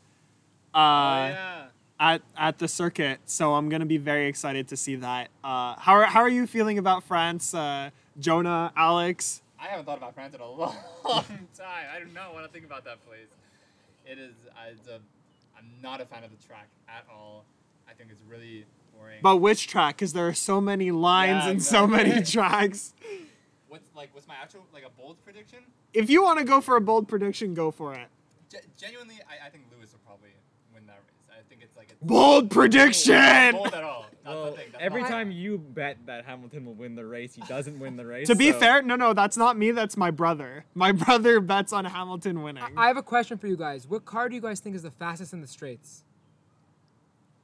Uh, 0.74 0.78
oh 0.78 0.82
yeah. 0.82 1.66
at 2.00 2.22
at 2.38 2.60
the 2.60 2.68
circuit, 2.68 3.20
so 3.26 3.56
I'm 3.56 3.68
gonna 3.68 3.88
be 3.88 3.98
very 3.98 4.28
excited 4.28 4.68
to 4.68 4.78
see 4.78 4.96
that. 4.98 5.30
Uh, 5.44 5.76
how 5.80 5.94
are 5.94 6.04
how 6.06 6.22
are 6.22 6.30
you 6.30 6.46
feeling 6.46 6.78
about 6.78 7.04
France, 7.04 7.54
uh, 7.56 7.90
Jonah, 8.20 8.72
Alex? 8.76 9.42
I 9.60 9.70
haven't 9.70 9.86
thought 9.86 9.98
about 9.98 10.14
France 10.14 10.36
in 10.36 10.42
a 10.42 10.48
long 10.52 10.76
time. 11.04 11.88
I 11.96 12.00
do 12.00 12.06
not 12.14 12.34
want 12.34 12.46
to 12.46 12.52
think 12.52 12.66
about 12.66 12.86
that 12.86 13.04
place. 13.08 13.30
It 14.06 14.20
is. 14.20 14.36
I, 14.56 14.68
it's 14.68 14.88
a, 14.88 15.00
I'm 15.58 15.66
not 15.82 16.00
a 16.00 16.06
fan 16.06 16.24
of 16.24 16.30
the 16.30 16.48
track 16.48 16.68
at 16.88 17.06
all. 17.12 17.44
I 17.90 17.94
think 17.94 18.12
it's 18.12 18.22
really 18.30 18.66
boring. 18.98 19.20
But 19.22 19.38
which 19.38 19.68
track? 19.68 19.96
Because 19.98 20.14
there 20.14 20.28
are 20.28 20.34
so 20.34 20.60
many 20.62 20.92
lines 20.92 21.46
Yeah, 21.46 21.50
and 21.52 21.64
so 21.64 21.88
many 21.88 22.22
tracks. 22.34 22.94
what's 23.68 23.88
like? 23.96 24.14
What's 24.14 24.28
my 24.28 24.36
actual 24.42 24.66
like 24.74 24.84
a 24.86 24.90
bold 25.02 25.18
prediction? 25.24 25.60
If 25.94 26.10
you 26.10 26.24
want 26.24 26.40
to 26.40 26.46
go 26.46 26.62
for 26.62 26.76
a 26.76 26.82
bold 26.82 27.08
prediction, 27.08 27.54
go 27.54 27.72
for 27.72 27.94
it. 27.94 28.08
Ge- 28.50 28.56
genuinely, 28.78 29.16
I, 29.30 29.48
I 29.48 29.50
think 29.50 29.64
Lewis 29.76 29.92
will 29.94 30.00
probably 30.06 30.30
win 30.74 30.86
that 30.88 31.00
race. 31.08 31.28
I 31.32 31.42
think 31.50 31.62
it's 31.64 31.76
like 31.78 31.90
a 31.92 32.06
Bold 32.06 32.50
prediction. 32.52 33.52
Bold 33.54 33.74
at 33.74 33.84
all. 33.84 34.06
That's 34.24 34.36
Well, 34.36 34.46
the 34.52 34.52
thing. 34.58 34.66
Every 34.80 35.02
not- 35.02 35.10
time 35.10 35.32
you 35.32 35.58
bet 35.58 35.98
that 36.06 36.26
Hamilton 36.26 36.66
will 36.66 36.74
win 36.74 36.96
the 36.96 37.06
race, 37.06 37.34
he 37.36 37.42
doesn't 37.44 37.80
win 37.80 37.96
the 37.96 38.06
race. 38.14 38.28
To 38.28 38.36
be 38.36 38.52
so- 38.52 38.60
fair, 38.60 38.82
no, 38.82 38.96
no, 38.96 39.14
that's 39.14 39.38
not 39.38 39.58
me. 39.58 39.72
That's 39.72 39.96
my 39.98 40.12
brother. 40.12 40.66
My 40.74 40.92
brother 41.06 41.40
bets 41.40 41.72
on 41.74 41.86
Hamilton 41.86 42.42
winning. 42.44 42.64
I 42.76 42.88
have 42.88 42.98
a 42.98 43.04
question 43.04 43.38
for 43.38 43.48
you 43.48 43.56
guys. 43.58 43.88
What 43.88 44.06
car 44.06 44.28
do 44.30 44.36
you 44.36 44.42
guys 44.42 44.60
think 44.60 44.76
is 44.76 44.84
the 44.84 44.92
fastest 44.92 45.34
in 45.34 45.42
the 45.42 45.48
straights? 45.48 46.04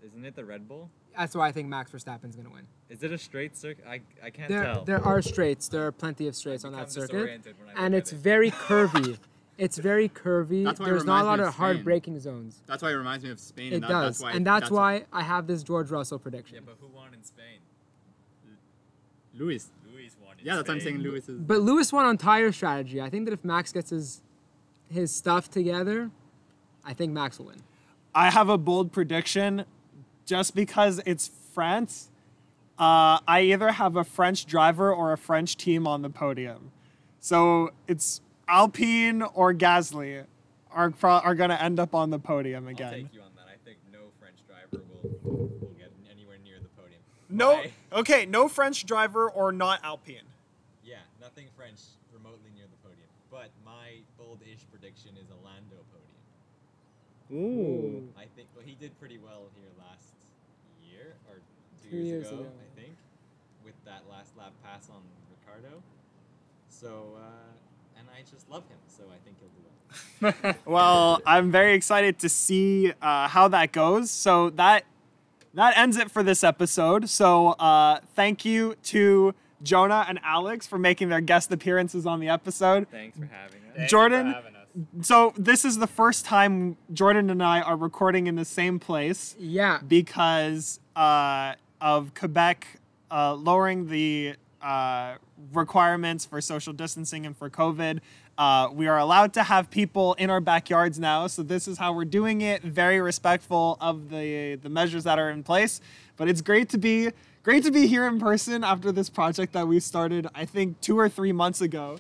isn't 0.04 0.26
it 0.26 0.36
the 0.36 0.44
Red 0.46 0.68
Bull? 0.68 0.90
That's 1.18 1.36
why 1.36 1.48
I 1.48 1.52
think 1.52 1.68
Max 1.68 1.92
Verstappen's 1.92 2.36
going 2.36 2.48
to 2.48 2.54
win. 2.54 2.68
Is 2.90 3.04
it 3.04 3.12
a 3.12 3.18
straight 3.18 3.56
circuit? 3.58 3.86
I, 3.88 4.02
I 4.24 4.30
can't 4.30 4.50
There, 4.50 4.64
tell. 4.64 4.84
there 4.86 5.04
are 5.06 5.22
straights. 5.22 5.68
There 5.68 5.86
are 5.86 5.92
plenty 5.92 6.28
of 6.28 6.36
straights 6.36 6.64
on 6.66 6.72
that 6.74 6.92
circuit, 6.92 7.42
when 7.44 7.76
I 7.76 7.86
and 7.86 7.96
it's 7.96 8.12
it. 8.14 8.18
very 8.18 8.52
curvy. 8.68 9.18
It's 9.58 9.78
very 9.78 10.10
curvy. 10.10 10.64
That's 10.64 10.80
why 10.80 10.88
it 10.88 10.90
There's 10.90 11.04
not 11.04 11.24
a 11.24 11.26
lot 11.26 11.40
of 11.40 11.48
of 11.50 11.56
hard 11.56 11.78
Spain. 11.78 11.84
braking 11.84 12.20
zones. 12.20 12.62
That's 12.66 12.82
why 12.82 12.92
it 12.92 12.96
reminds 12.96 13.24
me 13.24 13.30
of 13.32 13.40
Spain. 13.40 13.74
It 13.74 13.76
and 13.76 13.84
that, 13.84 13.90
does, 13.90 14.18
That's 14.20 14.24
why, 14.24 14.32
and 14.32 14.48
that's, 14.48 14.72
why 14.72 15.06
I 15.14 15.22
have 15.24 15.48
this 15.48 15.62
George 15.64 15.92
Russell 15.92 16.18
prediction. 16.20 16.56
yeah, 16.56 16.62
but 16.66 16.78
who 16.80 16.88
won 16.88 17.14
in 17.14 17.24
Spain? 17.24 17.60
Lewis. 19.38 19.70
Lewis 19.94 20.16
won 20.24 20.38
in 20.40 20.46
Yeah, 20.46 20.56
that's 20.56 20.68
what 20.68 20.76
I'm 20.76 20.82
saying. 20.82 20.98
Lewis 21.00 21.30
is. 21.30 21.40
But 21.40 21.62
Lewis 21.62 21.94
won 21.94 22.06
on 22.06 22.18
tire 22.18 22.52
strategy. 22.52 23.02
I 23.02 23.10
think 23.10 23.26
that 23.26 23.34
if 23.34 23.44
Max 23.44 23.72
gets 23.72 23.90
his 23.92 24.22
his 24.90 25.14
stuff 25.14 25.50
together, 25.50 26.12
I 26.84 26.94
think 26.94 27.14
Max 27.14 27.40
will 27.40 27.46
win. 27.48 27.62
I 28.14 28.30
have 28.30 28.50
a 28.50 28.58
bold 28.58 28.92
prediction 28.92 29.64
just 30.26 30.56
because 30.56 31.02
it's 31.06 31.32
France. 31.54 32.10
Uh, 32.80 33.20
I 33.28 33.42
either 33.42 33.72
have 33.74 33.96
a 33.96 34.04
French 34.04 34.46
driver 34.46 34.92
or 34.94 35.14
a 35.14 35.18
French 35.18 35.56
team 35.58 35.86
on 35.86 36.02
the 36.02 36.10
podium. 36.10 36.72
So 37.20 37.72
it's 37.88 38.22
Alpine 38.48 39.22
or 39.22 39.54
Gasly 39.54 40.26
are, 40.72 40.90
pro- 40.90 41.20
are 41.20 41.36
going 41.36 41.50
to 41.52 41.62
end 41.62 41.80
up 41.80 41.94
on 41.94 42.10
the 42.10 42.18
podium 42.20 42.66
I'll 42.66 42.72
again. 42.72 42.92
take 42.94 43.14
you 43.14 43.22
on 43.22 43.30
that. 43.36 43.46
I 43.48 43.58
think 43.64 43.78
no 43.92 44.00
French 44.20 44.38
driver 44.48 44.84
will, 45.04 45.50
will 45.62 45.72
get 45.78 45.92
anywhere 46.12 46.38
near 46.44 46.56
the 46.60 46.70
podium. 46.82 47.02
No, 47.30 47.58
My- 47.58 47.72
okay, 48.00 48.26
no 48.26 48.48
French 48.48 48.86
driver 48.86 49.30
or 49.30 49.52
not 49.52 49.80
Alpine. 49.84 50.26
yeah, 50.84 50.96
nothing 51.22 51.46
French 51.56 51.80
remotely 52.12 52.50
near 52.56 52.66
the 52.66 52.78
podium. 52.88 53.08
But 53.30 53.52
my 53.64 54.02
bold-ish 54.18 54.66
prediction 54.72 55.12
is 55.22 55.30
a 55.30 55.38
Lando 55.46 55.78
podium. 55.94 56.08
Ooh. 57.32 58.10
I 58.18 58.26
think 58.36 58.50
well 58.56 58.66
he 58.66 58.76
did 58.76 58.98
pretty 59.00 59.18
well 59.18 59.48
here 59.56 59.70
last 59.70 59.70
year 59.70 59.71
or 59.71 59.71
two, 61.92 61.98
Two 61.98 62.04
years, 62.04 62.24
years 62.24 62.28
ago, 62.32 62.42
ago. 62.42 62.50
I 62.50 62.82
think, 62.82 62.96
with 63.66 63.74
that 63.86 64.02
last 64.10 64.32
lap 64.38 64.54
pass 64.64 64.88
on 64.90 65.02
Ricciardo. 65.30 65.82
So 66.70 67.18
uh, 67.18 68.00
and 68.00 68.08
I 68.18 68.22
just 68.32 68.50
love 68.50 68.64
him, 68.70 68.78
so 68.88 69.04
I 69.12 69.18
think 69.24 69.38
he'll 69.40 69.50
do 69.50 70.44
well. 70.46 70.56
Well, 70.74 71.22
I'm 71.26 71.52
very 71.52 71.74
excited 71.74 72.18
to 72.20 72.30
see 72.30 72.94
uh, 73.02 73.28
how 73.28 73.48
that 73.50 73.72
goes. 73.72 74.10
So 74.10 74.50
that 74.52 74.86
that 75.54 75.78
ends 75.78 75.98
it 75.98 76.10
for 76.10 76.24
this 76.24 76.44
episode. 76.44 77.10
So 77.10 77.50
uh, 77.50 78.00
thank 78.16 78.46
you 78.46 78.76
to 78.84 79.36
Jonah 79.62 80.06
and 80.08 80.18
Alex 80.24 80.66
for 80.66 80.80
making 80.80 81.10
their 81.10 81.20
guest 81.22 81.52
appearances 81.52 82.06
on 82.06 82.20
the 82.22 82.30
episode. 82.30 82.88
Thanks 82.90 83.18
for 83.20 83.26
having 83.26 83.60
us. 83.70 83.76
Thank 83.76 83.90
Jordan- 83.90 84.28
for 84.32 84.36
having 84.36 84.56
us. 84.56 84.58
So 85.02 85.34
this 85.38 85.66
is 85.66 85.80
the 85.80 85.88
first 85.88 86.24
time 86.24 86.78
Jordan 86.94 87.30
and 87.30 87.44
I 87.44 87.60
are 87.60 87.76
recording 87.76 88.28
in 88.28 88.36
the 88.38 88.46
same 88.46 88.80
place 88.80 89.36
Yeah. 89.38 89.80
because 89.86 90.80
uh, 90.96 91.56
of 91.82 92.14
Quebec 92.14 92.68
uh, 93.10 93.34
lowering 93.34 93.88
the 93.88 94.36
uh, 94.62 95.16
requirements 95.54 96.26
for 96.26 96.40
social 96.40 96.72
distancing 96.72 97.26
and 97.26 97.36
for 97.36 97.50
COVID. 97.50 98.00
Uh, 98.38 98.70
we 98.72 98.88
are 98.88 98.98
allowed 98.98 99.34
to 99.34 99.44
have 99.44 99.70
people 99.70 100.14
in 100.16 100.30
our 100.30 100.40
backyards 100.40 101.00
now, 101.00 101.28
so 101.28 101.44
this 101.44 101.68
is 101.68 101.78
how 101.78 101.94
we're 101.94 102.06
doing 102.06 102.42
it. 102.42 102.62
Very 102.62 103.02
respectful 103.02 103.78
of 103.82 104.10
the 104.10 104.56
the 104.56 104.70
measures 104.70 105.04
that 105.04 105.20
are 105.20 105.30
in 105.30 105.44
place, 105.44 105.82
but 106.16 106.30
it's 106.30 106.42
great 106.42 106.70
to 106.70 106.78
be 106.78 107.10
great 107.44 107.64
to 107.64 107.72
be 107.72 107.88
here 107.88 108.08
in 108.08 108.20
person 108.20 108.64
after 108.64 108.92
this 108.92 109.10
project 109.10 109.54
that 109.54 109.68
we 109.68 109.80
started. 109.80 110.28
I 110.34 110.46
think 110.46 110.80
two 110.80 110.98
or 110.98 111.10
three 111.10 111.32
months 111.32 111.62
ago. 111.62 112.00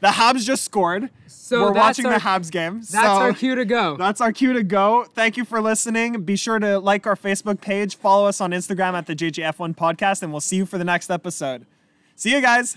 The 0.00 0.08
Habs 0.08 0.44
just 0.44 0.64
scored. 0.64 1.10
So 1.26 1.62
We're 1.62 1.72
watching 1.72 2.06
our- 2.06 2.14
the 2.14 2.20
Habs 2.20 2.50
game. 2.50 2.76
That's 2.76 2.90
so 2.90 3.00
our 3.00 3.32
cue 3.32 3.54
to 3.54 3.64
go. 3.64 3.96
That's 3.96 4.20
our 4.20 4.32
cue 4.32 4.52
to 4.52 4.62
go. 4.62 5.04
Thank 5.14 5.36
you 5.36 5.44
for 5.44 5.60
listening. 5.60 6.22
Be 6.22 6.36
sure 6.36 6.58
to 6.58 6.78
like 6.78 7.06
our 7.06 7.16
Facebook 7.16 7.60
page, 7.60 7.96
follow 7.96 8.26
us 8.26 8.40
on 8.40 8.52
Instagram 8.52 8.94
at 8.94 9.06
the 9.06 9.14
JJF1 9.16 9.74
podcast, 9.76 10.22
and 10.22 10.32
we'll 10.32 10.40
see 10.40 10.56
you 10.56 10.66
for 10.66 10.78
the 10.78 10.84
next 10.84 11.10
episode. 11.10 11.66
See 12.16 12.32
you 12.32 12.40
guys. 12.40 12.76